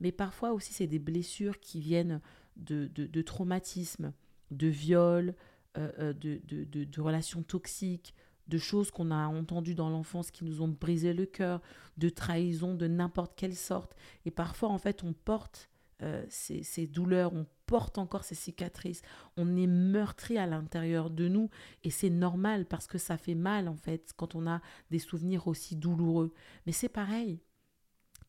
Mais 0.00 0.12
parfois 0.12 0.52
aussi, 0.52 0.72
c'est 0.72 0.86
des 0.86 0.98
blessures 0.98 1.60
qui 1.60 1.80
viennent 1.80 2.20
de, 2.56 2.86
de, 2.86 3.22
traumatismes, 3.22 4.12
de 4.50 4.66
viols, 4.66 5.34
euh, 5.76 5.92
euh, 5.98 6.12
de, 6.12 6.40
de, 6.44 7.00
relations 7.00 7.42
toxiques, 7.42 8.14
de 8.48 8.58
choses 8.58 8.90
qu'on 8.90 9.10
a 9.10 9.26
entendues 9.26 9.74
dans 9.74 9.90
l'enfance 9.90 10.30
qui 10.30 10.44
nous 10.44 10.62
ont 10.62 10.68
brisé 10.68 11.12
le 11.12 11.26
cœur, 11.26 11.60
de 11.96 12.08
trahison 12.08 12.74
de 12.74 12.86
n'importe 12.86 13.34
quelle 13.36 13.54
sorte. 13.54 13.94
Et 14.24 14.30
parfois, 14.30 14.70
en 14.70 14.78
fait, 14.78 15.04
on 15.04 15.12
porte 15.12 15.68
euh, 16.02 16.24
ces, 16.28 16.86
douleurs, 16.86 17.32
on 17.34 17.44
porte 17.66 17.98
encore 17.98 18.22
ces 18.22 18.36
cicatrices, 18.36 19.02
on 19.36 19.56
est 19.56 19.66
meurtri 19.66 20.38
à 20.38 20.46
l'intérieur 20.46 21.10
de 21.10 21.26
nous 21.26 21.50
et 21.82 21.90
c'est 21.90 22.10
normal 22.10 22.66
parce 22.66 22.86
que 22.86 22.98
ça 22.98 23.16
fait 23.16 23.34
mal 23.34 23.68
en 23.68 23.76
fait 23.76 24.12
quand 24.16 24.36
on 24.36 24.46
a 24.46 24.60
des 24.90 25.00
souvenirs 25.00 25.48
aussi 25.48 25.74
douloureux. 25.74 26.32
Mais 26.66 26.72
c'est 26.72 26.88
pareil, 26.88 27.40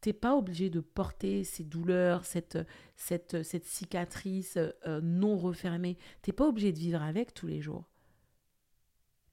t'es 0.01 0.13
pas 0.13 0.35
obligé 0.35 0.71
de 0.71 0.79
porter 0.79 1.43
ces 1.43 1.63
douleurs, 1.63 2.25
cette, 2.25 2.57
cette, 2.95 3.43
cette 3.43 3.65
cicatrice 3.65 4.57
euh, 4.57 4.99
non 5.01 5.37
refermée, 5.37 5.97
t'es 6.23 6.33
pas 6.33 6.47
obligé 6.47 6.71
de 6.71 6.79
vivre 6.79 7.03
avec 7.03 7.35
tous 7.35 7.47
les 7.47 7.61
jours. 7.61 7.87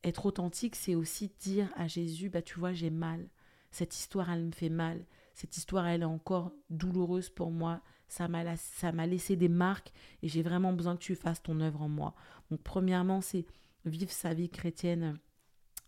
Être 0.04 0.26
authentique, 0.26 0.76
c'est 0.76 0.94
aussi 0.94 1.32
dire 1.40 1.72
à 1.74 1.88
Jésus, 1.88 2.28
bah 2.28 2.42
tu 2.42 2.58
vois, 2.58 2.72
j'ai 2.72 2.90
mal. 2.90 3.28
Cette 3.70 3.96
histoire, 3.96 4.30
elle 4.30 4.44
me 4.44 4.52
fait 4.52 4.68
mal. 4.68 5.04
Cette 5.34 5.56
histoire, 5.56 5.86
elle 5.86 6.02
est 6.02 6.04
encore 6.04 6.52
douloureuse 6.70 7.30
pour 7.30 7.50
moi 7.50 7.82
ça 8.08 8.28
m'a, 8.28 9.06
laissé 9.06 9.36
des 9.36 9.48
marques 9.48 9.92
et 10.22 10.28
j'ai 10.28 10.42
vraiment 10.42 10.72
besoin 10.72 10.96
que 10.96 11.02
tu 11.02 11.14
fasses 11.14 11.42
ton 11.42 11.60
œuvre 11.60 11.82
en 11.82 11.88
moi. 11.88 12.14
Donc 12.50 12.62
premièrement, 12.62 13.20
c'est 13.20 13.44
vivre 13.84 14.10
sa 14.10 14.34
vie 14.34 14.48
chrétienne 14.48 15.18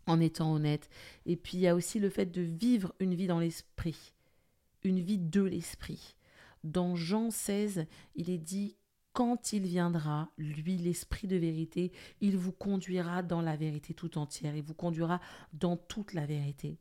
en 0.07 0.20
étant 0.20 0.52
honnête. 0.52 0.88
Et 1.26 1.37
puis 1.37 1.59
il 1.59 1.61
y 1.61 1.68
a 1.68 1.74
aussi 1.74 1.98
le 1.98 2.11
fait 2.11 2.26
de 2.26 2.42
vivre 2.42 2.94
une 3.00 3.14
vie 3.14 3.26
dans 3.26 3.38
l'esprit, 3.38 4.14
une 4.83 5.00
vie 5.00 5.18
de 5.18 5.42
l'esprit. 5.42 6.16
Dans 6.64 6.96
Jean 6.96 7.31
16, 7.31 7.87
il 8.16 8.31
est 8.31 8.38
dit 8.38 8.76
quand 9.12 9.52
il 9.52 9.62
viendra, 9.62 10.31
lui, 10.38 10.76
l'Esprit 10.76 11.26
de 11.26 11.37
vérité, 11.37 11.90
il 12.20 12.37
vous 12.37 12.52
conduira 12.52 13.22
dans 13.22 13.40
la 13.40 13.57
vérité 13.57 13.92
tout 13.92 14.16
entière, 14.16 14.54
il 14.54 14.62
vous 14.62 14.74
conduira 14.74 15.20
dans 15.52 15.76
toute 15.76 16.12
la 16.12 16.24
vérité 16.24 16.78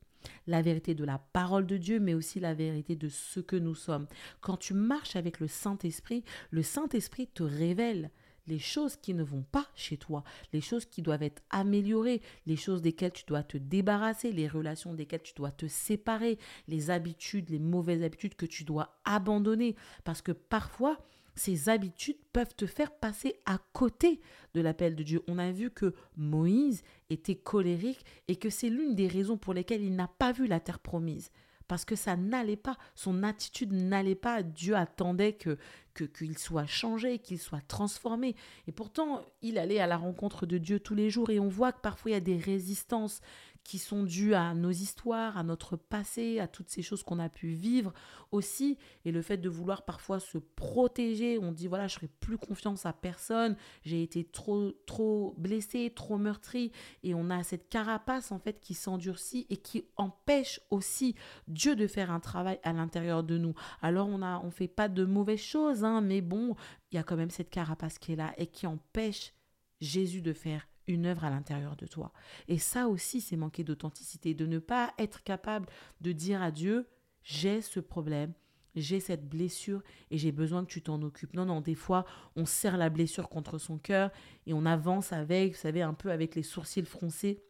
la 0.47 0.61
vérité 0.61 0.95
de 0.95 1.03
la 1.03 1.17
parole 1.17 1.65
de 1.65 1.77
Dieu, 1.77 1.99
mais 1.99 2.13
aussi 2.13 2.39
la 2.39 2.53
vérité 2.53 2.95
de 2.95 3.09
ce 3.09 3.39
que 3.39 3.55
nous 3.55 3.75
sommes. 3.75 4.07
Quand 4.41 4.57
tu 4.57 4.73
marches 4.73 5.15
avec 5.15 5.39
le 5.39 5.47
Saint-Esprit, 5.47 6.23
le 6.51 6.63
Saint-Esprit 6.63 7.27
te 7.27 7.43
révèle 7.43 8.11
les 8.47 8.59
choses 8.59 8.95
qui 8.95 9.13
ne 9.13 9.23
vont 9.23 9.43
pas 9.43 9.67
chez 9.75 9.97
toi, 9.97 10.23
les 10.53 10.61
choses 10.61 10.85
qui 10.85 11.01
doivent 11.01 11.23
être 11.23 11.43
améliorées, 11.49 12.21
les 12.45 12.55
choses 12.55 12.81
desquelles 12.81 13.11
tu 13.11 13.25
dois 13.27 13.43
te 13.43 13.57
débarrasser, 13.57 14.31
les 14.31 14.47
relations 14.47 14.93
desquelles 14.93 15.21
tu 15.21 15.33
dois 15.35 15.51
te 15.51 15.67
séparer, 15.67 16.39
les 16.67 16.89
habitudes, 16.89 17.49
les 17.49 17.59
mauvaises 17.59 18.03
habitudes 18.03 18.35
que 18.35 18.45
tu 18.45 18.63
dois 18.63 18.99
abandonner. 19.03 19.75
Parce 20.05 20.21
que 20.21 20.31
parfois, 20.31 20.97
ces 21.37 21.69
habitudes 21.69 22.17
peuvent 22.33 22.55
te 22.55 22.65
faire 22.65 22.91
passer 22.91 23.39
à 23.45 23.59
côté 23.73 24.19
de 24.53 24.61
l'appel 24.61 24.95
de 24.95 25.03
Dieu. 25.03 25.23
On 25.27 25.37
a 25.37 25.51
vu 25.51 25.69
que 25.69 25.93
Moïse 26.15 26.83
était 27.09 27.35
colérique 27.35 28.03
et 28.27 28.35
que 28.35 28.49
c'est 28.49 28.69
l'une 28.69 28.95
des 28.95 29.07
raisons 29.07 29.37
pour 29.37 29.53
lesquelles 29.53 29.83
il 29.83 29.95
n'a 29.95 30.07
pas 30.07 30.31
vu 30.31 30.47
la 30.47 30.59
terre 30.59 30.79
promise. 30.79 31.31
Parce 31.67 31.83
que 31.83 31.95
ça 31.95 32.15
n'allait 32.15 32.55
pas, 32.55 32.77
son 32.95 33.23
attitude 33.23 33.73
n'allait 33.73 34.15
pas. 34.15 34.41
Dieu 34.41 34.75
attendait 34.75 35.33
que 35.33 35.57
qu'il 36.05 36.37
soit 36.37 36.67
changé, 36.67 37.19
qu'il 37.19 37.39
soit 37.39 37.65
transformé. 37.67 38.35
Et 38.67 38.71
pourtant, 38.71 39.21
il 39.41 39.57
allait 39.57 39.79
à 39.79 39.87
la 39.87 39.97
rencontre 39.97 40.45
de 40.45 40.57
Dieu 40.57 40.79
tous 40.79 40.95
les 40.95 41.09
jours. 41.09 41.29
Et 41.29 41.39
on 41.39 41.47
voit 41.47 41.71
que 41.71 41.81
parfois 41.81 42.11
il 42.11 42.13
y 42.13 42.17
a 42.17 42.21
des 42.21 42.37
résistances 42.37 43.19
qui 43.67 43.79
sont 43.79 44.03
dues 44.03 44.33
à 44.33 44.53
nos 44.53 44.71
histoires, 44.71 45.37
à 45.37 45.43
notre 45.43 45.75
passé, 45.75 46.39
à 46.39 46.47
toutes 46.47 46.69
ces 46.69 46.81
choses 46.81 47.03
qu'on 47.03 47.19
a 47.19 47.27
pu 47.27 47.49
vivre 47.49 47.91
aussi. 48.31 48.77
Et 49.03 49.11
le 49.11 49.21
fait 49.21 49.35
de 49.35 49.49
vouloir 49.49 49.83
parfois 49.83 50.21
se 50.21 50.37
protéger, 50.37 51.37
on 51.37 51.51
dit 51.51 51.67
voilà, 51.67 51.89
je 51.89 51.95
ferai 51.95 52.07
plus 52.07 52.37
confiance 52.37 52.85
à 52.85 52.93
personne, 52.93 53.57
j'ai 53.83 54.01
été 54.01 54.23
trop, 54.23 54.71
trop 54.85 55.35
blessé, 55.37 55.91
trop 55.93 56.17
meurtri. 56.17 56.71
Et 57.03 57.13
on 57.13 57.29
a 57.29 57.43
cette 57.43 57.67
carapace 57.67 58.31
en 58.31 58.39
fait 58.39 58.61
qui 58.61 58.73
s'endurcit 58.73 59.45
et 59.49 59.57
qui 59.57 59.83
empêche 59.97 60.61
aussi 60.69 61.15
Dieu 61.49 61.75
de 61.75 61.87
faire 61.87 62.09
un 62.09 62.21
travail 62.21 62.61
à 62.63 62.71
l'intérieur 62.71 63.21
de 63.21 63.37
nous. 63.37 63.53
Alors 63.81 64.07
on 64.07 64.21
a, 64.21 64.39
on 64.45 64.49
fait 64.49 64.69
pas 64.69 64.87
de 64.87 65.03
mauvaises 65.03 65.41
choses, 65.41 65.83
hein, 65.83 65.99
mais 65.99 66.21
bon, 66.21 66.55
il 66.89 66.95
y 66.95 66.99
a 66.99 67.03
quand 67.03 67.17
même 67.17 67.31
cette 67.31 67.49
carapace 67.49 67.99
qui 67.99 68.13
est 68.13 68.15
là 68.15 68.33
et 68.37 68.47
qui 68.47 68.65
empêche 68.65 69.33
Jésus 69.81 70.21
de 70.21 70.31
faire 70.31 70.69
une 70.87 71.05
œuvre 71.05 71.25
à 71.25 71.29
l'intérieur 71.29 71.75
de 71.75 71.85
toi. 71.85 72.11
Et 72.47 72.57
ça 72.57 72.87
aussi, 72.87 73.21
c'est 73.21 73.35
manquer 73.35 73.63
d'authenticité, 73.63 74.33
de 74.33 74.45
ne 74.45 74.59
pas 74.59 74.93
être 74.97 75.23
capable 75.23 75.67
de 76.01 76.11
dire 76.11 76.41
à 76.41 76.51
Dieu, 76.51 76.87
j'ai 77.23 77.61
ce 77.61 77.79
problème, 77.79 78.33
j'ai 78.75 78.99
cette 78.99 79.27
blessure 79.27 79.81
et 80.11 80.17
j'ai 80.17 80.31
besoin 80.31 80.63
que 80.63 80.71
tu 80.71 80.81
t'en 80.81 81.01
occupes. 81.01 81.33
Non, 81.33 81.45
non, 81.45 81.61
des 81.61 81.75
fois, 81.75 82.05
on 82.35 82.45
serre 82.45 82.77
la 82.77 82.89
blessure 82.89 83.29
contre 83.29 83.57
son 83.57 83.77
cœur 83.77 84.11
et 84.45 84.53
on 84.53 84.65
avance 84.65 85.13
avec, 85.13 85.53
vous 85.53 85.59
savez, 85.59 85.81
un 85.81 85.93
peu 85.93 86.11
avec 86.11 86.35
les 86.35 86.43
sourcils 86.43 86.85
froncés. 86.85 87.43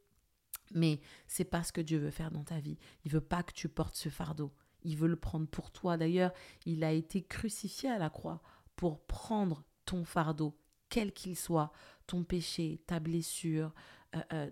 Mais 0.74 1.00
c'est 1.28 1.46
pas 1.46 1.64
ce 1.64 1.72
que 1.72 1.82
Dieu 1.82 1.98
veut 1.98 2.12
faire 2.12 2.32
dans 2.32 2.44
ta 2.44 2.60
vie. 2.60 2.78
Il 3.06 3.12
veut 3.12 3.22
pas 3.22 3.44
que 3.44 3.54
tu 3.54 3.70
portes 3.70 3.96
ce 3.96 4.10
fardeau. 4.10 4.52
Il 4.84 4.98
veut 4.98 5.08
le 5.08 5.16
prendre 5.16 5.48
pour 5.48 5.72
toi. 5.72 5.98
D'ailleurs, 5.98 6.32
il 6.66 6.84
a 6.84 6.92
été 6.92 7.24
crucifié 7.24 7.90
à 7.90 7.98
la 7.98 8.10
croix 8.10 8.42
pour 8.76 9.06
prendre 9.06 9.64
ton 9.86 10.04
fardeau, 10.04 10.58
quel 10.90 11.12
qu'il 11.12 11.36
soit, 11.36 11.72
ton 12.06 12.24
péché, 12.24 12.82
ta 12.88 13.00
blessure, 13.00 13.74
euh, 14.16 14.22
euh, 14.34 14.50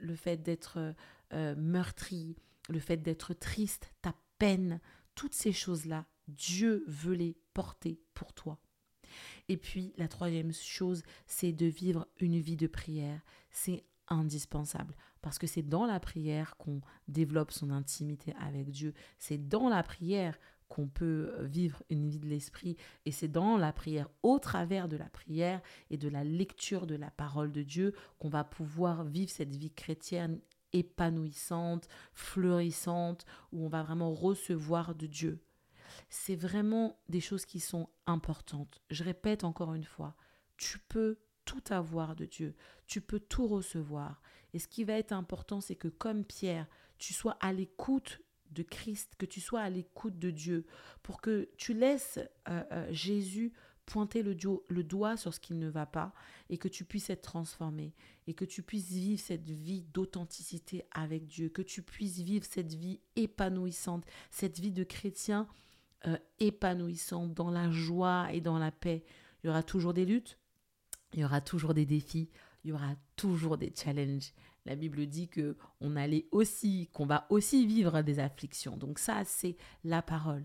le, 0.00 0.14
fait 0.14 0.36
d'être 0.36 0.94
euh, 1.32 1.54
meurtri, 1.56 2.36
le 2.68 2.78
fait 2.78 2.98
d'être 2.98 3.34
triste, 3.34 3.92
ta 4.02 4.14
peine, 4.38 4.80
toutes 5.14 5.34
ces 5.34 5.52
choses-là, 5.52 6.06
Dieu 6.28 6.84
veut 6.86 7.14
les 7.14 7.36
porter 7.54 8.00
pour 8.14 8.32
toi. 8.32 8.58
Et 9.48 9.56
puis 9.56 9.92
la 9.96 10.08
troisième 10.08 10.52
chose, 10.52 11.02
c'est 11.26 11.52
de 11.52 11.66
vivre 11.66 12.06
une 12.20 12.38
vie 12.38 12.56
de 12.56 12.66
prière. 12.66 13.20
C'est 13.50 13.84
indispensable 14.08 14.94
parce 15.22 15.38
que 15.38 15.46
c'est 15.46 15.62
dans 15.62 15.86
la 15.86 16.00
prière 16.00 16.56
qu'on 16.56 16.80
développe 17.08 17.52
son 17.52 17.70
intimité 17.70 18.34
avec 18.38 18.70
Dieu. 18.70 18.94
C'est 19.18 19.48
dans 19.48 19.68
la 19.68 19.82
prière 19.82 20.38
qu'on 20.70 20.86
peut 20.86 21.34
vivre 21.40 21.82
une 21.90 22.08
vie 22.08 22.20
de 22.20 22.28
l'esprit. 22.28 22.76
Et 23.04 23.12
c'est 23.12 23.28
dans 23.28 23.58
la 23.58 23.72
prière, 23.72 24.08
au 24.22 24.38
travers 24.38 24.88
de 24.88 24.96
la 24.96 25.10
prière 25.10 25.60
et 25.90 25.98
de 25.98 26.08
la 26.08 26.24
lecture 26.24 26.86
de 26.86 26.94
la 26.94 27.10
parole 27.10 27.52
de 27.52 27.62
Dieu, 27.62 27.92
qu'on 28.18 28.28
va 28.30 28.44
pouvoir 28.44 29.04
vivre 29.04 29.30
cette 29.30 29.54
vie 29.54 29.72
chrétienne 29.72 30.40
épanouissante, 30.72 31.88
fleurissante, 32.14 33.26
où 33.52 33.64
on 33.64 33.68
va 33.68 33.82
vraiment 33.82 34.14
recevoir 34.14 34.94
de 34.94 35.06
Dieu. 35.06 35.42
C'est 36.08 36.36
vraiment 36.36 37.00
des 37.08 37.20
choses 37.20 37.44
qui 37.44 37.58
sont 37.58 37.88
importantes. 38.06 38.80
Je 38.90 39.02
répète 39.02 39.42
encore 39.42 39.74
une 39.74 39.84
fois, 39.84 40.14
tu 40.56 40.78
peux 40.78 41.18
tout 41.44 41.62
avoir 41.70 42.14
de 42.14 42.26
Dieu. 42.26 42.54
Tu 42.86 43.00
peux 43.00 43.18
tout 43.18 43.48
recevoir. 43.48 44.22
Et 44.52 44.60
ce 44.60 44.68
qui 44.68 44.84
va 44.84 44.92
être 44.92 45.10
important, 45.10 45.60
c'est 45.60 45.74
que 45.74 45.88
comme 45.88 46.24
Pierre, 46.24 46.68
tu 46.98 47.12
sois 47.12 47.36
à 47.40 47.52
l'écoute 47.52 48.20
de 48.52 48.62
Christ, 48.62 49.14
que 49.18 49.26
tu 49.26 49.40
sois 49.40 49.60
à 49.60 49.70
l'écoute 49.70 50.18
de 50.18 50.30
Dieu, 50.30 50.66
pour 51.02 51.20
que 51.20 51.48
tu 51.56 51.74
laisses 51.74 52.18
euh, 52.48 52.62
euh, 52.72 52.88
Jésus 52.90 53.52
pointer 53.86 54.22
le, 54.22 54.36
le 54.68 54.84
doigt 54.84 55.16
sur 55.16 55.34
ce 55.34 55.40
qui 55.40 55.54
ne 55.54 55.68
va 55.68 55.84
pas 55.84 56.12
et 56.48 56.58
que 56.58 56.68
tu 56.68 56.84
puisses 56.84 57.10
être 57.10 57.22
transformé 57.22 57.92
et 58.28 58.34
que 58.34 58.44
tu 58.44 58.62
puisses 58.62 58.90
vivre 58.90 59.20
cette 59.20 59.50
vie 59.50 59.82
d'authenticité 59.92 60.84
avec 60.92 61.26
Dieu, 61.26 61.48
que 61.48 61.62
tu 61.62 61.82
puisses 61.82 62.20
vivre 62.20 62.46
cette 62.48 62.72
vie 62.74 63.00
épanouissante, 63.16 64.04
cette 64.30 64.60
vie 64.60 64.70
de 64.70 64.84
chrétien 64.84 65.48
euh, 66.06 66.16
épanouissante 66.38 67.34
dans 67.34 67.50
la 67.50 67.70
joie 67.70 68.28
et 68.32 68.40
dans 68.40 68.58
la 68.58 68.70
paix. 68.70 69.04
Il 69.42 69.48
y 69.48 69.50
aura 69.50 69.64
toujours 69.64 69.92
des 69.92 70.06
luttes, 70.06 70.38
il 71.12 71.20
y 71.20 71.24
aura 71.24 71.40
toujours 71.40 71.74
des 71.74 71.86
défis, 71.86 72.30
il 72.62 72.70
y 72.70 72.72
aura 72.72 72.94
toujours 73.16 73.58
des 73.58 73.72
challenges. 73.76 74.32
La 74.66 74.76
Bible 74.76 75.06
dit 75.06 75.28
que 75.28 75.56
on 75.80 75.96
allait 75.96 76.26
aussi, 76.32 76.88
qu'on 76.92 77.06
va 77.06 77.26
aussi 77.30 77.66
vivre 77.66 78.02
des 78.02 78.18
afflictions. 78.18 78.76
Donc 78.76 78.98
ça, 78.98 79.24
c'est 79.24 79.56
la 79.84 80.02
parole. 80.02 80.44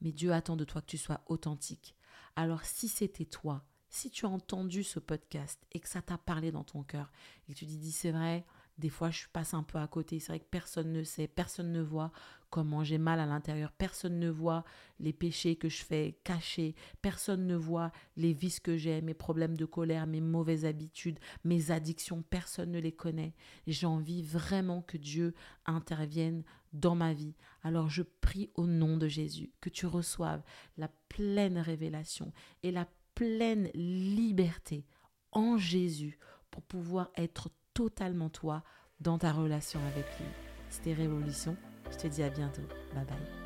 Mais 0.00 0.12
Dieu 0.12 0.32
attend 0.32 0.56
de 0.56 0.64
toi 0.64 0.80
que 0.80 0.86
tu 0.86 0.98
sois 0.98 1.20
authentique. 1.26 1.94
Alors 2.36 2.64
si 2.64 2.88
c'était 2.88 3.24
toi, 3.24 3.64
si 3.88 4.10
tu 4.10 4.26
as 4.26 4.28
entendu 4.28 4.82
ce 4.82 4.98
podcast 4.98 5.64
et 5.72 5.78
que 5.78 5.88
ça 5.88 6.02
t'a 6.02 6.18
parlé 6.18 6.50
dans 6.50 6.64
ton 6.64 6.82
cœur 6.82 7.12
et 7.48 7.52
que 7.52 7.58
tu 7.58 7.64
dis, 7.64 7.78
dis 7.78 7.92
c'est 7.92 8.10
vrai, 8.10 8.44
des 8.78 8.88
fois 8.88 9.10
je 9.10 9.26
passe 9.32 9.54
un 9.54 9.62
peu 9.62 9.78
à 9.78 9.86
côté, 9.86 10.18
c'est 10.18 10.32
vrai 10.32 10.40
que 10.40 10.48
personne 10.50 10.92
ne 10.92 11.02
sait, 11.04 11.28
personne 11.28 11.72
ne 11.72 11.82
voit 11.82 12.10
comment 12.50 12.84
j'ai 12.84 12.98
mal 12.98 13.18
à 13.18 13.26
l'intérieur, 13.26 13.72
personne 13.72 14.20
ne 14.20 14.30
voit 14.30 14.64
les 15.00 15.12
péchés 15.12 15.56
que 15.56 15.68
je 15.68 15.82
fais 15.82 16.20
cachés, 16.22 16.76
personne 17.02 17.48
ne 17.48 17.56
voit 17.56 17.90
les 18.16 18.32
vices 18.32 18.60
que 18.60 18.76
j'ai, 18.76 19.00
mes 19.00 19.12
problèmes 19.12 19.56
de 19.56 19.64
colère, 19.64 20.06
mes 20.06 20.20
mauvaises 20.20 20.64
habitudes, 20.64 21.18
mes 21.42 21.72
addictions, 21.72 22.22
personne 22.22 22.70
ne 22.70 22.78
les 22.78 22.92
connaît. 22.92 23.34
J'ai 23.66 23.86
envie 23.86 24.22
vraiment 24.22 24.82
que 24.82 24.96
Dieu 24.96 25.34
intervienne 25.66 26.44
dans 26.72 26.94
ma 26.94 27.12
vie. 27.12 27.34
Alors 27.64 27.88
je 27.88 28.02
prie 28.02 28.50
au 28.54 28.66
nom 28.66 28.96
de 28.96 29.08
Jésus 29.08 29.50
que 29.60 29.68
tu 29.68 29.86
reçoives 29.86 30.44
la 30.76 30.88
pleine 31.08 31.58
révélation 31.58 32.32
et 32.62 32.70
la 32.70 32.86
pleine 33.16 33.68
liberté 33.74 34.86
en 35.32 35.58
Jésus 35.58 36.18
pour 36.52 36.62
pouvoir 36.62 37.10
être 37.16 37.50
totalement 37.74 38.28
toi 38.28 38.62
dans 39.00 39.18
ta 39.18 39.32
relation 39.32 39.80
avec 39.92 40.06
lui. 40.18 40.26
C'était 40.70 40.94
Révolution. 40.94 41.56
Je 41.90 41.96
te 41.96 42.06
dis 42.06 42.22
à 42.22 42.30
bientôt. 42.30 42.62
Bye 42.94 43.04
bye. 43.04 43.43